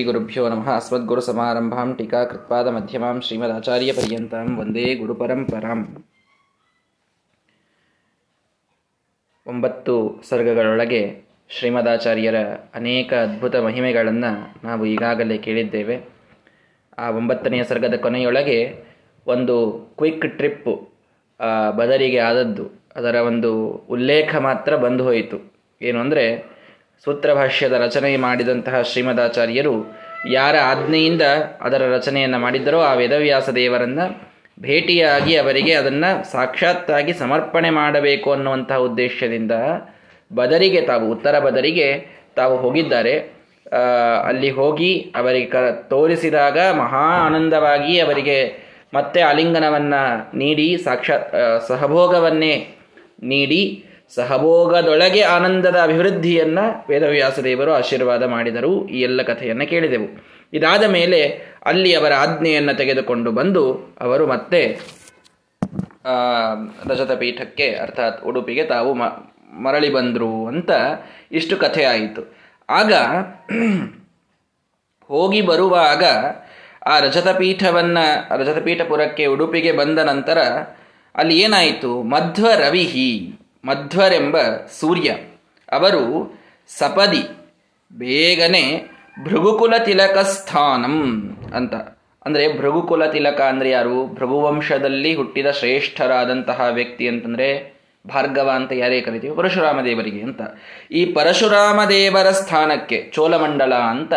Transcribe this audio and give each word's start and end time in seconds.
ಶ್ರೀಗುರುಭ್ಯೋ 0.00 0.42
ನಮಃ. 0.48 0.68
ಅಸ್ಮದ್ಗುರು 0.76 1.22
ಸಮಾರಂಭಾಂ 1.26 1.88
ಟೀಕಾಕೃತ್ಪಾದ 1.96 2.68
ಮಧ್ಯಮಾಂ 2.74 3.16
ಶ್ರೀಮದಾಚಾರ್ಯ 3.24 3.92
ಪರ್ಯಂತಾಂ 3.92 4.46
ವಂದೇ 4.58 4.84
ಗುರುಪರಂಪರಾಂ. 5.00 5.80
ಒಂಬತ್ತು 9.46 9.94
ಸರ್ಗಗಳೊಳಗೆ 10.28 11.02
ಶ್ರೀಮದಾಚಾರ್ಯರ 11.56 12.38
ಅನೇಕ 12.74 13.12
ಅದ್ಭುತ 13.24 13.56
ಮಹಿಮೆಗಳನ್ನು 13.66 14.30
ನಾವು 14.66 14.86
ಈಗಾಗಲೇ 14.86 15.36
ಕೇಳಿದ್ದೇವೆ. 15.46 15.96
ಆ 16.98 17.08
ಒಂಬತ್ತನೆಯ 17.10 17.64
ಸರ್ಗದ 17.72 17.98
ಕೊನೆಯೊಳಗೆ 18.06 18.58
ಒಂದು 19.26 19.56
ಕ್ವಿಕ್ 19.98 20.26
ಟ್ರಿಪ್ 20.38 20.72
ಬದರಿಗೆ 21.80 22.20
ಆದದ್ದು. 22.30 22.66
ಅದರ 22.96 23.14
ಒಂದು 23.30 23.52
ಉಲ್ಲೇಖ 23.96 24.34
ಮಾತ್ರ 24.48 24.76
ಬಂದು 24.76 25.04
ಹೋಯಿತು. 25.04 25.40
ಏನು 25.82 26.00
ಅಂದರೆ 26.00 26.24
ಸೂತ್ರಭಾಷ್ಯದ 27.04 27.72
ರಚನೆ 27.72 28.16
ಮಾಡಿದಂತಹ 28.16 28.82
ಶ್ರೀಮದಾಚಾರ್ಯರು 28.82 29.74
ಯಾರ 30.30 30.56
ಆಜ್ಞೆಯಿಂದ 30.64 31.24
ಅದರ 31.60 31.82
ರಚನೆಯನ್ನು 31.94 32.38
ಮಾಡಿದ್ದರೋ 32.38 32.80
ಆ 32.80 32.94
ವೇದವ್ಯಾಸ 32.94 33.48
ದೇವರನ್ನು 33.50 34.06
ಭೇಟಿಯಾಗಿ 34.60 35.36
ಅವರಿಗೆ 35.36 35.72
ಅದನ್ನು 35.72 36.30
ಸಾಕ್ಷಾತ್ತಾಗಿ 36.32 37.12
ಸಮರ್ಪಣೆ 37.12 37.70
ಮಾಡಬೇಕು 37.70 38.32
ಅನ್ನುವಂತಹ 38.32 38.76
ಉದ್ದೇಶದಿಂದ 38.76 39.54
ಬದರಿಗೆ 40.30 40.80
ತಾವು, 40.80 41.04
ಉತ್ತರ 41.12 41.38
ಬದರಿಗೆ 41.38 41.86
ತಾವು 42.36 42.56
ಹೋಗಿದ್ದಾರೆ. 42.56 43.14
ಅಲ್ಲಿ 44.26 44.50
ಹೋಗಿ 44.50 45.12
ಅವರಿಗೆ 45.16 45.46
ಕ, 45.46 45.56
ತೋರಿಸಿದಾಗ 45.90 46.58
ಮಹಾ 46.72 47.04
ಆನಂದವಾಗಿ 47.26 47.94
ಅವರಿಗೆ 48.00 48.38
ಮತ್ತೆ 48.94 49.20
ಆಲಿಂಗನವನ್ನು 49.20 50.02
ನೀಡಿ 50.38 50.76
ಸಾಕ್ಷಾತ್ 50.84 51.28
ಸಹಭೋಗವನ್ನೇ 51.68 52.54
ನೀಡಿ 53.22 53.62
ಸಹಭೋಗದೊಳಗೆ 54.14 55.22
ಆನಂದದ 55.22 55.76
ಅಭಿವೃದ್ಧಿಯನ್ನು 55.82 56.84
ವೇದವ್ಯಾಸ 56.88 57.38
ದೇವರು 57.38 57.72
ಆಶೀರ್ವಾದ 57.72 58.22
ಮಾಡಿದರು. 58.22 58.88
ಈ 58.88 59.00
ಎಲ್ಲ 59.00 59.22
ಕಥೆಯನ್ನು 59.22 59.66
ಕೇಳಿದೆವು. 59.66 60.08
ಇದಾದ 60.52 60.84
ಮೇಲೆ 60.84 61.42
ಅಲ್ಲಿ 61.66 61.94
ಅವರ 61.94 62.12
ಆಜ್ಞೆಯನ್ನು 62.12 62.74
ತೆಗೆದುಕೊಂಡು 62.74 63.32
ಬಂದು 63.32 63.96
ಅವರು 64.00 64.26
ಮತ್ತೆ 64.26 64.80
ರಜತ 66.88 67.12
ಪೀಠಕ್ಕೆ 67.12 67.74
ಅರ್ಥಾತ್ 67.74 68.24
ಉಡುಪಿಗೆ 68.24 68.64
ತಾವು 68.64 68.94
ಮರಳಿ 69.62 69.90
ಬಂದರು 69.90 70.46
ಅಂತ 70.46 70.70
ಇಷ್ಟು 71.32 71.56
ಕಥೆ 71.56 71.84
ಆಯಿತು. 71.84 72.36
ಆಗ 72.70 72.92
ಹೋಗಿ 75.08 75.40
ಬರುವಾಗ 75.40 76.04
ಆ 76.86 76.98
ರಜತಪೀಠವನ್ನು, 77.00 78.38
ರಜತಪೀಠಪುರಕ್ಕೆ 78.38 79.26
ಉಡುಪಿಗೆ 79.26 79.72
ಬಂದ 79.72 79.98
ನಂತರ 79.98 80.38
ಅಲ್ಲಿ 81.14 81.40
ಏನಾಯಿತು? 81.40 82.02
ಮಧ್ವ 82.02 82.46
ರವಿಹಿ 82.58 83.39
ಮಧ್ವರೆಂಬ 83.64 84.36
ಸೂರ್ಯ. 84.80 85.10
ಅವರು 85.72 86.34
ಸಪದಿ, 86.78 87.52
ಬೇಗನೆ 87.92 88.90
ಭೃಗುಕುಲ 89.24 89.74
ತಿಲಕ 89.84 90.18
ಸ್ಥಾನಂ 90.18 91.36
ಅಂತ. 91.54 91.74
ಅಂದರೆ 92.26 92.58
ಭೃಗುಕುಲ 92.58 93.06
ತಿಲಕ 93.06 93.40
ಅಂದರೆ 93.40 93.70
ಯಾರು? 93.70 94.06
ಭೃಗುವಂಶದಲ್ಲಿ 94.06 95.14
ಹುಟ್ಟಿದ 95.14 95.50
ಶ್ರೇಷ್ಠರಾದಂತಹ 95.50 96.66
ವ್ಯಕ್ತಿ 96.70 97.08
ಅಂತಂದರೆ 97.08 97.80
ಭಾರ್ಗವ 98.06 98.50
ಅಂತ 98.54 98.72
ಯಾರೇ 98.72 99.00
ಕರಿತೀವಿ? 99.00 99.36
ಪರಶುರಾಮ 99.36 99.80
ದೇವರಿಗೆ 99.84 100.22
ಅಂತ. 100.22 100.40
ಈ 100.90 101.06
ಪರಶುರಾಮ 101.06 101.80
ದೇವರ 101.88 102.30
ಸ್ಥಾನಕ್ಕೆ 102.30 103.10
ಚೋಳಮಂಡಲ 103.14 103.74
ಅಂತ 103.74 104.12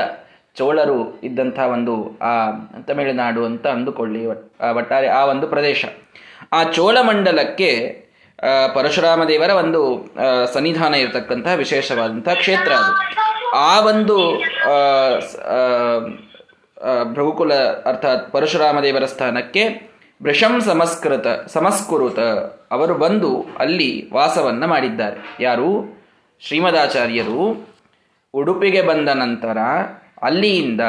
ಚೋಳರು 0.55 1.21
ಇದ್ದಂಥ 1.21 1.59
ಒಂದು, 1.59 2.19
ಆ, 2.21 2.52
ತಮಿಳುನಾಡು 2.88 3.45
ಅಂತ 3.45 3.67
ಅಂದುಕೊಳ್ಳಿ 3.67 4.25
ಒಟ್ಟಾರೆ 4.75 5.08
ಆ 5.08 5.25
ಒಂದು 5.25 5.47
ಪ್ರದೇಶ. 5.47 5.86
ಆ 6.53 6.64
ಚೋಳಮಂಡಲಕ್ಕೆ 6.64 8.02
ಪರಶುರಾಮ 8.73 9.23
ದೇವರ 9.23 9.50
ಒಂದು 9.50 9.81
ಸನ್ನಿಧಾನ 10.53 10.94
ಇರತಕ್ಕಂತಹ 10.95 11.53
ವಿಶೇಷವಾದಂತಹ 11.53 12.34
ಕ್ಷೇತ್ರ 12.34 12.72
ಅದು. 12.72 12.94
ಆ 13.56 13.80
ಒಂದು 13.80 14.17
ಭೃಗುಕುಲ 17.14 17.54
ಅರ್ಥಾತ್ 17.86 18.31
ಪರಶುರಾಮ 18.31 18.80
ದೇವರ 18.80 19.06
ಸ್ಥಾನಕ್ಕೆ 19.06 19.94
ಭೃಷಂ 20.23 20.61
ಸಮಸ್ಕೃತ 20.61 21.28
ಸಮಸ್ಕೃತ 21.48 22.20
ಅವರು 22.72 22.94
ಬಂದು 22.94 23.45
ಅಲ್ಲಿ 23.60 24.11
ವಾಸವನ್ನು 24.14 24.67
ಮಾಡಿದ್ದಾರೆ. 24.67 25.43
ಯಾರು? 25.43 25.70
ಶ್ರೀಮದಾಚಾರ್ಯರು. 26.39 27.70
ಉಡುಪಿಗೆ 28.33 28.82
ಬಂದ 28.82 29.10
ನಂತರ 29.10 29.58
ಅಲ್ಲಿಯಿಂದ 30.22 30.82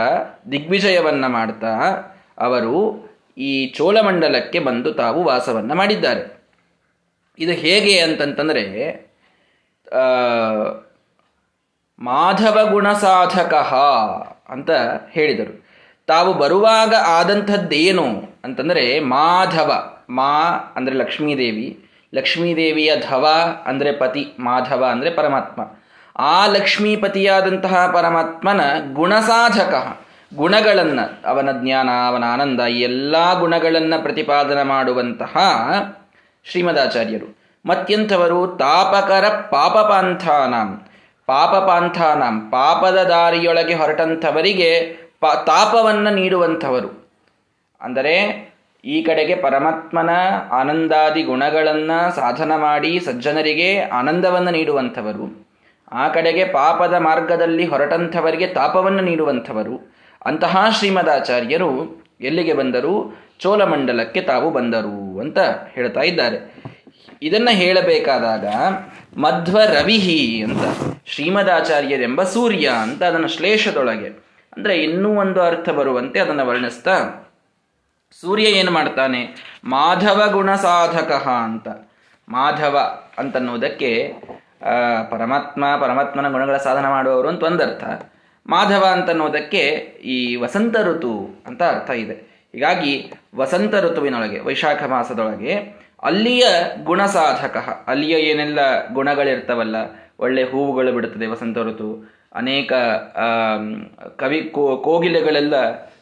ದಿಗ್ವಿಜಯವನ್ನು 0.52 1.28
ಮಾಡ್ತಾ 1.28 1.72
ಅವರು 2.38 2.76
ಈ 3.38 3.66
ಚೋಳಮಂಡಲಕ್ಕೆ 3.66 4.58
ಬಂದು 4.58 4.92
ತಾವು 4.92 5.24
ವಾಸವನ್ನು 5.24 5.74
ಮಾಡಿದ್ದಾರೆ. 5.74 6.33
ಇದು 7.38 7.52
ಹೇಗೆ 7.52 7.98
ಅಂತಂತಂದರೆ 7.98 8.64
ಮಾಧವ 11.98 12.58
ಗುಣಸಾಧಕ 12.70 13.54
ಅಂತ 14.50 14.70
ಹೇಳಿದರು. 15.10 15.52
ತಾವು 16.06 16.34
ಬರುವಾಗ 16.34 16.94
ಆದಂಥದ್ದೇನು 16.94 18.06
ಅಂತಂದರೆ, 18.44 19.00
ಮಾಧವ, 19.00 19.70
ಮಾ 20.10 20.32
ಅಂದರೆ 20.76 20.94
ಲಕ್ಷ್ಮೀದೇವಿ, 20.94 21.66
ಲಕ್ಷ್ಮೀದೇವಿಯ 22.14 22.92
ಧವ 22.96 23.24
ಅಂದರೆ 23.66 23.92
ಪತಿ, 23.92 24.24
ಮಾಧವ 24.40 24.84
ಅಂದರೆ 24.90 25.10
ಪರಮಾತ್ಮ. 25.10 25.60
ಆ 26.16 26.46
ಲಕ್ಷ್ಮೀಪತಿಯಾದಂತಹ 26.46 27.90
ಪರಮಾತ್ಮನ 27.94 28.60
ಗುಣಸಾಧಕ, 28.92 29.74
ಗುಣಗಳನ್ನು, 30.32 31.28
ಅವನ 31.28 31.48
ಜ್ಞಾನ, 31.62 31.88
ಅವನ 32.08 32.24
ಆನಂದ 32.24 32.60
ಎಲ್ಲ 32.60 33.40
ಗುಣಗಳನ್ನು 33.40 34.02
ಪ್ರತಿಪಾದನೆ 34.02 34.62
ಮಾಡುವಂತಹ 34.62 35.36
ಶ್ರೀಮದಾಚಾರ್ಯರು. 36.50 37.38
ಮತ್ತೆಂಥವರು 37.66 38.46
ತಾಪಕರ 38.46 39.28
ಪಾಪಪಾಂಥಾನಾಂ. 39.28 40.86
ಪಾಪಪಾಂಥಾನಾಂ, 41.26 42.40
ಪಾಪದ 42.50 42.96
ದಾರಿಯೊಳಗೆ 42.96 43.74
ಹೊರಟಂಥವರಿಗೆ 43.74 44.96
ಪಾ, 45.20 45.34
ತಾಪವನ್ನು 45.34 46.14
ನೀಡುವಂಥವರು. 46.14 47.08
ಅಂದರೆ 47.80 48.14
ಈ 48.84 49.02
ಕಡೆಗೆ 49.02 49.34
ಪರಮಾತ್ಮನ 49.34 50.10
ಆನಂದಾದಿ 50.50 51.22
ಗುಣಗಳನ್ನು 51.22 52.16
ಸಾಧನ 52.16 52.56
ಮಾಡಿ 52.56 53.00
ಸಜ್ಜನರಿಗೆ 53.00 53.80
ಆನಂದವನ್ನು 53.80 54.50
ನೀಡುವಂಥವರು. 54.50 55.48
ಆ 55.92 56.08
ಕಡೆಗೆ 56.08 56.44
ಪಾಪದ 56.44 56.94
ಮಾರ್ಗದಲ್ಲಿ 56.94 57.66
ಹೊರಟಂಥವರಿಗೆ 57.66 58.46
ತಾಪವನ್ನು 58.46 59.02
ನೀಡುವಂಥವರು. 59.02 59.92
ಅಂತಹ 60.24 60.66
ಶ್ರೀಮದಾಚಾರ್ಯರು 60.70 61.70
ಎಲ್ಲಿಗೆ 62.20 62.52
ಬಂದರು? 62.52 63.24
ಚೋಳಮಂಡಲಕ್ಕೆ 63.40 64.20
ತಾವು 64.22 64.48
ಬಂದರು 64.50 64.98
ಅಂತ 65.20 65.38
ಹೇಳ್ತಾ 65.74 66.02
ಇದ್ದಾರೆ. 66.02 66.38
ಇದನ್ನು 67.22 67.52
ಹೇಳಬೇಕಾದಾಗ 67.60 68.46
ಮಧ್ವ 69.18 69.56
ರವಿಹಿ 69.74 70.20
ಅಂತ, 70.42 70.64
ಶ್ರೀಮದಾಚಾರ್ಯರೆಂಬ 71.06 72.20
ಸೂರ್ಯ 72.34 72.66
ಅಂತ 72.84 73.02
ಅದನ್ನು 73.02 73.28
ಶ್ಲೇಷದೊಳಗೆ, 73.28 74.10
ಅಂದರೆ 74.52 74.74
ಇನ್ನೂ 74.76 75.10
ಒಂದು 75.20 75.40
ಅರ್ಥ 75.42 75.68
ಬರುವಂತೆ 75.70 76.18
ಅದನ್ನು 76.20 76.44
ವರ್ಣಿಸ್ತಾ, 76.46 76.96
ಸೂರ್ಯ 78.20 78.46
ಏನು 78.60 78.70
ಮಾಡ್ತಾನೆ? 78.70 79.20
ಮಾಧವ 79.64 80.20
ಗುಣ 80.32 80.50
ಸಾಧಕ 80.66 81.12
ಅಂತ, 81.44 81.68
ಮಾಧವ 82.28 82.76
ಅಂತನ್ನುವುದಕ್ಕೆ 83.18 83.90
ಪರಮಾತ್ಮ, 85.10 85.64
ಪರಮಾತ್ಮನ 85.80 86.28
ಗುಣಗಳ 86.28 86.58
ಸಾಧನ 86.66 86.86
ಮಾಡುವವರು 86.88 87.28
ಅಂತ 87.28 87.42
ಒಂದರ್ಥ. 87.42 87.84
ಮಾಧವ 88.46 88.84
ಅಂತನ್ನುವುದಕ್ಕೆ 88.92 89.62
ಈ 90.14 90.18
ವಸಂತ 90.36 90.76
ಋತು 90.86 91.14
ಅಂತ 91.46 91.60
ಅರ್ಥ 91.62 91.90
ಇದೆ. 92.04 92.16
ಹೀಗಾಗಿ 92.54 92.92
ವಸಂತ 93.36 93.74
ಋತುವಿನೊಳಗೆ, 93.74 94.38
ವೈಶಾಖ 94.40 94.82
ಮಾಸದೊಳಗೆ 94.82 95.54
ಅಲ್ಲಿಯ 96.02 96.44
ಗುಣಸಾಧಕ, 96.84 97.56
ಅಲ್ಲಿಯ 97.86 98.14
ಏನೆಲ್ಲ 98.30 98.60
ಗುಣಗಳಿರ್ತವಲ್ಲ, 98.92 99.76
ಒಳ್ಳೆ 100.20 100.42
ಹೂವುಗಳು 100.50 100.90
ಬಿಡುತ್ತದೆ, 100.92 101.26
ವಸಂತ 101.26 101.58
ಋತು, 101.58 101.90
ಅನೇಕ 102.34 102.72
ಕವಿ 104.18 104.40
ಕೋಗಿಲೆಗಳೆಲ್ಲ 104.84 105.54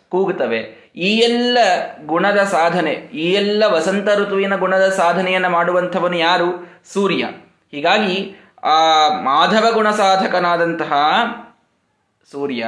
ಕೂಗುತ್ತವೆ. 0.08 0.60
ಈ 0.96 1.10
ಎಲ್ಲ 1.18 1.58
ಗುಣದ 2.06 2.40
ಸಾಧನೆ, 2.44 2.92
ಈ 2.92 3.26
ಎಲ್ಲ 3.32 3.62
ವಸಂತ 3.66 4.08
ಋತುವಿನ 4.18 4.56
ಗುಣದ 4.56 4.86
ಸಾಧನೆಯನ್ನು 4.88 5.50
ಮಾಡುವಂಥವನು 5.50 6.18
ಯಾರು? 6.18 6.50
ಸೂರ್ಯ. 6.92 7.22
ಹೀಗಾಗಿ 7.70 8.16
ಆ 8.64 8.76
ಮಾಧವ 9.22 9.66
ಗುಣ 9.72 9.90
ಸಾಧಕನಾದಂತಹ 9.90 10.92
ಸೂರ್ಯ 12.32 12.64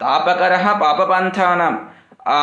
ತಾಪಕರ 0.00 0.54
ಪಾಪಪಾಂಥಾನ, 0.80 1.62
ಆ 2.30 2.38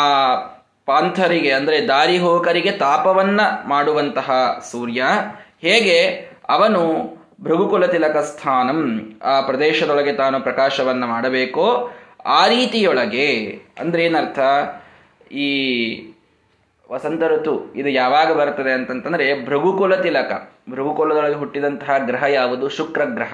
ಪಾಂಥರಿಗೆ 0.91 1.51
ಅಂದರೆ 1.51 1.87
ದಾರಿ 1.87 2.17
ಹೋಕರಿಗೆ 2.17 2.71
ತಾಪವನ್ನ 2.71 3.41
ಮಾಡುವಂತಹ 3.65 4.31
ಸೂರ್ಯ. 4.71 5.03
ಹೇಗೆ? 5.61 5.97
ಅವನು 6.49 6.79
ಭೃಗುಕುಲ 7.41 7.85
ತಿಲಕ 7.85 8.17
ಸ್ಥಾನಂ. 8.17 8.81
ಆ 9.23 9.41
ಪ್ರದೇಶದೊಳಗೆ 9.41 10.13
ತಾನು 10.13 10.41
ಪ್ರಕಾಶವನ್ನು 10.41 11.07
ಮಾಡಬೇಕೋ. 11.07 11.91
ಆ 12.25 12.47
ರೀತಿಯೊಳಗೆ 12.47 13.27
ಅಂದ್ರೆ 13.79 14.05
ಏನರ್ಥ? 14.05 14.39
ಈ 15.31 15.49
ವಸಂತ 16.91 17.23
ಋತು 17.23 17.73
ಇದು 17.75 17.89
ಯಾವಾಗ 17.89 18.33
ಬರ್ತದೆ 18.33 18.71
ಅಂತಂತಂದ್ರೆ 18.71 19.45
ಭೃಗುಕುಲ 19.45 19.95
ತಿಲಕ 19.95 20.51
ಭೃಗುಕುಲದೊಳಗೆ 20.69 21.35
ಹುಟ್ಟಿದಂತಹ 21.35 21.97
ಗ್ರಹ 21.97 22.23
ಯಾವುದು? 22.23 22.69
ಶುಕ್ರಗ್ರಹ. 22.69 23.33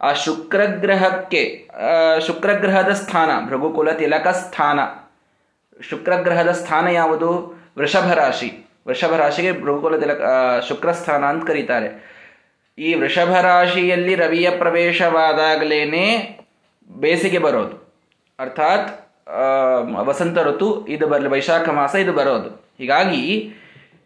ಆ 0.00 0.12
ಶುಕ್ರಗ್ರಹಕ್ಕೆ 0.12 1.68
ಶುಕ್ರಗ್ರಹದ 2.26 2.92
ಸ್ಥಾನ 2.92 3.30
ಭೃಗುಕುಲ 3.48 3.90
ತಿಲಕ 3.90 4.28
ಸ್ಥಾನ. 4.28 4.78
ಶುಕ್ರಗ್ರಹದ 5.88 6.50
ಸ್ಥಾನ 6.50 6.86
ಯಾವುದು? 6.86 7.30
ವೃಷಭ 7.78 8.12
ರಾಶಿ. 8.12 8.50
ವೃಷಭ 8.88 9.14
ರಾಶಿಗೆ 9.16 9.52
ಭೃಗುಕುಲ 9.62 9.96
ತಿಲಕ 9.98 10.22
ಶುಕ್ರಸ್ಥಾನ 10.68 11.24
ಅಂತ 11.24 11.46
ಕರೀತಾರೆ. 11.46 11.88
ಈ 12.78 12.94
ವೃಷಭ 12.94 13.32
ರಾಶಿಯಲ್ಲಿ 13.40 14.14
ರವಿಯ 14.14 14.50
ಪ್ರವೇಶವಾದಾಗಲೇನೆ 14.50 16.04
ಬೇಸಿಗೆ 16.90 17.38
ಬರೋದು. 17.38 17.76
ಅರ್ಥಾತ್ 18.38 18.90
ವಸಂತ 20.06 20.38
ಋತು, 20.38 20.86
ಇದು 20.86 21.06
ಬರಲಿ, 21.06 21.28
ವೈಶಾಖ 21.28 21.68
ಮಾಸ, 21.68 21.94
ಇದು 21.94 22.12
ಬರೋದು. 22.12 22.50
ಹೀಗಾಗಿ, 22.78 23.54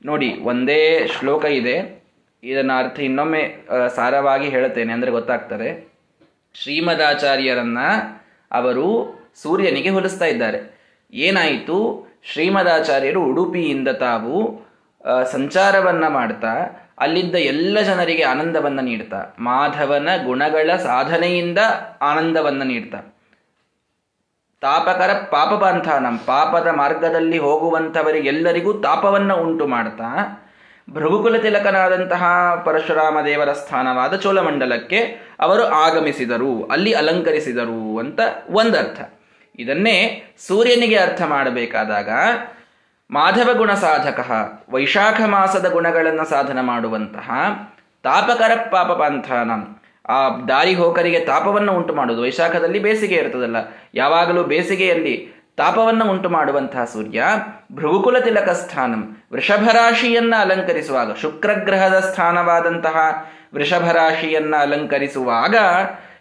ನೋಡಿ, 0.04 0.38
ಒಂದೇ 0.42 1.08
ಶ್ಲೋಕ 1.18 1.44
ಇದೆ. 1.44 1.76
ಇದನ್ನು 2.44 2.74
ಅರ್ಥ 2.78 3.00
ಇನ್ನೊಮ್ಮೆ 3.00 3.42
ಸಾರವಾಗಿ 3.96 4.48
ಹೇಳುತ್ತೇನೆ 4.48 4.92
ಅಂದರೆ 4.92 5.10
ಗೊತ್ತಾಗ್ತದೆ. 5.10 5.68
ಶ್ರೀಮದಾಚಾರ್ಯರನ್ನ 6.54 7.78
ಅವರು 8.52 8.86
ಸೂರ್ಯನಿಗೆ 9.42 9.88
ಹೋಲಿಸ್ತಾ 9.88 10.24
ಇದ್ದಾರೆ. 10.24 10.77
ಏನಾಯಿತು? 11.10 11.76
ಶ್ರೀಮದಾಚಾರ್ಯರು 12.32 13.20
ಉಡುಪಿಯಿಂದ 13.22 13.88
ತಾವು 13.88 14.66
ಸಂಚಾರವನ್ನ 15.32 16.08
ಮಾಡ್ತಾ, 16.08 16.54
ಅಲ್ಲಿದ್ದ 16.98 17.34
ಎಲ್ಲ 17.34 17.80
ಜನರಿಗೆ 17.80 18.22
ಆನಂದವನ್ನ 18.22 18.80
ನೀಡ್ತಾ. 18.80 19.34
ಮಾಧವನ 19.38 20.08
ಗುಣಗಳ 20.24 20.76
ಸಾಧನೆಯಿಂದ 20.76 21.58
ಆನಂದವನ್ನ 22.02 22.62
ನೀಡ್ತಾ. 22.62 22.98
ತಾಪಕರ 24.60 25.12
ಪಾಪಪಂಥಾನಂ 25.30 26.18
ಪಾಪದ 26.18 26.66
ಮಾರ್ಗದಲ್ಲಿ 26.66 27.38
ಹೋಗುವಂಥವರಿಗೆಲ್ಲರಿಗೂ 27.38 28.72
ತಾಪವನ್ನು 28.72 29.36
ಉಂಟು 29.36 29.66
ಮಾಡ್ತಾ, 29.66 30.08
ಭೃಗುಕುಲ 30.90 31.36
ತಿಲಕನಾದಂತಹ 31.36 32.24
ಪರಶುರಾಮ 32.64 33.18
ದೇವರ 33.24 33.52
ಸ್ಥಾನವಾದ 33.52 34.14
ಚೋಳಮಂಡಲಕ್ಕೆ 34.14 35.00
ಅವರು 35.40 35.64
ಆಗಮಿಸಿದರು. 35.64 36.64
ಅಲ್ಲಿ 36.64 36.92
ಅಲಂಕರಿಸಿದರು 36.92 37.98
ಅಂತ 37.98 38.20
ಒಂದರ್ಥ. 38.50 39.00
ಇದನ್ನೇ 39.58 40.24
ಸೂರ್ಯನಿಗೆ 40.46 40.96
ಅರ್ಥ 40.96 41.22
ಮಾಡಬೇಕಾದಾಗ 41.22 42.08
ಮಾಧವ 43.10 43.54
ಗುಣ 43.54 43.74
ಸಾಧಕ, 43.74 44.30
ವೈಶಾಖ 44.70 45.20
ಮಾಸದ 45.26 45.72
ಗುಣಗಳನ್ನು 45.72 46.30
ಸಾಧನ 46.30 46.60
ಮಾಡುವಂತಹ 46.60 47.30
ತಾಪಕರ 48.02 48.50
ಪಾಪ 48.70 48.90
ಆ 50.10 50.28
ದಾರಿ 50.28 50.74
ಹೋಕರಿಗೆ 50.74 51.20
ತಾಪವನ್ನು 51.20 51.72
ಉಂಟು 51.72 51.94
ಮಾಡುವುದು. 51.94 52.22
ವೈಶಾಖದಲ್ಲಿ 52.22 52.78
ಬೇಸಿಗೆ 52.78 53.14
ಇರ್ತದಲ್ಲ. 53.14 53.56
ಯಾವಾಗಲೂ 53.94 54.44
ಬೇಸಿಗೆಯಲ್ಲಿ 54.44 55.44
ತಾಪವನ್ನು 55.56 56.10
ಉಂಟು 56.10 56.28
ಮಾಡುವಂತಹ 56.28 56.84
ಸೂರ್ಯ 56.84 57.24
ಭೃಗುಕುಲ 57.72 58.18
ತಿಲಕ 58.18 58.50
ಸ್ಥಾನಂ. 58.50 59.22
ವೃಷಭರಾಶಿಯನ್ನ 59.32 60.34
ಅಲಂಕರಿಸುವಾಗ, 60.40 61.14
ಶುಕ್ರಗ್ರಹದ 61.14 62.00
ಸ್ಥಾನವಾದಂತಹ 62.00 62.96
ವೃಷಭರಾಶಿಯನ್ನ 63.54 64.56
ಅಲಂಕರಿಸುವಾಗ 64.60 65.56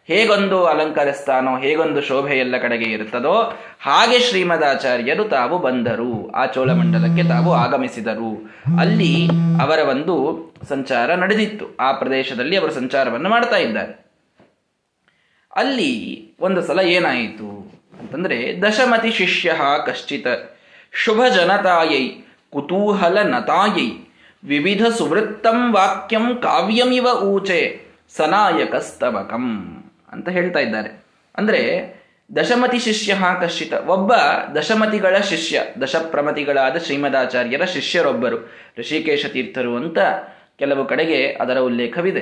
ಹೇಗೊಂದು 0.08 0.66
ಅಲಂಕರಿಸ್ತಾನೋ 0.66 1.58
ಹೇಗೊಂದು 1.58 2.02
ಶೋಭೆ 2.02 2.38
ಎಲ್ಲ 2.38 2.58
ಕಡೆಗೆ 2.58 2.86
ಇರುತ್ತದೋ, 2.86 3.54
ಹಾಗೆ 3.82 4.20
ಶ್ರೀಮದಾಚಾರ್ಯರು 4.20 5.24
ತಾವು 5.24 5.60
ಬಂದರು. 5.60 6.32
ಆ 6.32 6.46
ಚೋಳಮಂಡಲಕ್ಕೆ 6.46 7.28
ತಾವು 7.28 7.54
ಆಗಮಿಸಿದರು. 7.54 8.56
ಅಲ್ಲಿ 8.80 9.28
ಅವರ 9.62 9.80
ಒಂದು 9.80 10.38
ಸಂಚಾರ 10.70 11.14
ನಡೆದಿತ್ತು. 11.14 11.78
ಆ 11.80 11.92
ಪ್ರದೇಶದಲ್ಲಿ 11.92 12.58
ಅವರು 12.58 12.74
ಸಂಚಾರವನ್ನು 12.74 13.30
ಮಾಡ್ತಾ 13.30 13.58
ಇದ್ದಾರೆ. 13.58 14.06
ಅಲ್ಲಿ 15.56 16.28
ಒಂದು 16.40 16.62
ಸಲ 16.62 16.80
ಏನಾಯಿತು 16.80 17.72
ಅಂತಂದ್ರೆ, 18.00 18.62
ದಶಮತಿ 18.62 19.12
ಶಿಷ್ಯ 19.12 19.56
ಕಶ್ಚಿತ, 19.86 20.28
ಶುಭ 20.92 21.22
ಜನತಾಯೈ, 21.36 22.10
ಕುತೂಹಲ 22.54 23.18
ನತಾಯೈ, 23.22 23.92
ವಿವಿಧ 24.44 24.86
ಸುವೃತ್ತಂ 24.86 25.74
ವಾಕ್ಯಂ 25.74 26.36
ಕಾವ್ಯಮಿವ 26.36 27.08
ಊಚೆ, 27.24 27.82
ಸನಾಯಕಸ್ತವಕಂ. 28.18 29.77
ಅಂತ 30.12 30.30
ಹೇಳ್ತಾ 30.30 30.60
ಇದ್ದಾರೆ. 30.60 31.06
ಅಂದರೆ 31.38 31.98
ದಶಮತಿ 32.36 32.80
ಶಿಷ್ಯ 32.80 33.18
ಕಶ್ಚಿತ. 33.42 33.74
ಒಬ್ಬ 33.74 34.14
ದಶಮತಿಗಳ 34.56 35.18
ಶಿಷ್ಯ, 35.18 35.62
ದಶಪ್ರಮತಿಗಳಾದ 35.82 36.78
ಶ್ರೀಮದಾಚಾರ್ಯರ 36.78 37.66
ಶಿಷ್ಯರೊಬ್ಬರು, 37.66 38.52
ಋಷಿಕೇಶ 38.80 39.26
ತೀರ್ಥರು 39.26 39.76
ಅಂತ 39.76 39.98
ಕೆಲವು 40.60 40.86
ಕಡೆಗೆ 40.86 41.28
ಅದರ 41.34 41.58
ಉಲ್ಲೇಖವಿದೆ. 41.58 42.20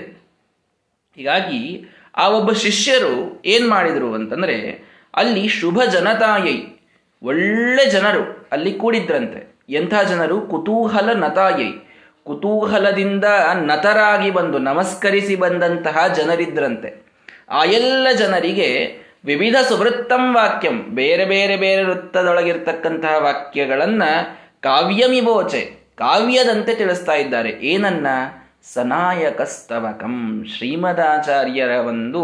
ಹೀಗಾಗಿ 1.16 1.86
ಆ 2.18 2.28
ಒಬ್ಬ 2.28 2.52
ಶಿಷ್ಯರು 2.52 3.42
ಏನ್ 3.46 3.70
ಮಾಡಿದರು 3.70 4.14
ಅಂತಂದ್ರೆ, 4.14 4.86
ಅಲ್ಲಿ 5.16 5.48
ಶುಭ 5.48 5.82
ಜನತಾಯೈ, 5.92 6.80
ಒಳ್ಳೆ 7.24 7.86
ಜನರು 7.86 8.48
ಅಲ್ಲಿ 8.52 8.74
ಕೂಡಿದ್ರಂತೆ. 8.74 9.56
ಎಂಥ 9.70 9.94
ಜನರು? 10.10 10.42
ಕುತೂಹಲ 10.42 11.14
ನತಾಯೈ. 11.14 11.72
ಕುತೂಹಲದಿಂದ 12.24 13.26
ನತರಾಗಿ 13.54 14.32
ಬಂದು 14.32 14.58
ನಮಸ್ಕರಿಸಿ 14.58 15.36
ಬಂದಂತಹ 15.36 16.08
ಜನರಿದ್ರಂತೆ. 16.08 17.05
ಆ 17.50 17.64
ಎಲ್ಲ 17.64 18.08
ಜನರಿಗೆ 18.18 18.98
ವಿವಿಧ 19.26 19.56
ಸುವೃತ್ತಂ 19.68 20.36
ವಾಕ್ಯಂ, 20.36 20.84
ಬೇರೆ 20.96 21.26
ಬೇರೆ 21.26 21.58
ಬೇರೆ 21.58 21.84
ವೃತ್ತದೊಳಗಿರ್ತಕ್ಕಂತಹ 21.84 23.16
ವಾಕ್ಯಗಳನ್ನ 23.20 24.04
ಕಾವ್ಯಮಿಬೋಚೆ 24.60 25.86
ಕಾವ್ಯದಂತೆ 25.96 26.76
ತಿಳಿಸ್ತಾ 26.76 27.14
ಇದ್ದಾರೆ. 27.14 27.50
ಏನನ್ನ? 27.50 28.08
ಸನಾಯಕಸ್ತವಕಂ, 28.74 30.46
ಶ್ರೀಮದಾಚಾರ್ಯರ 30.58 31.70
ಒಂದು 31.70 32.24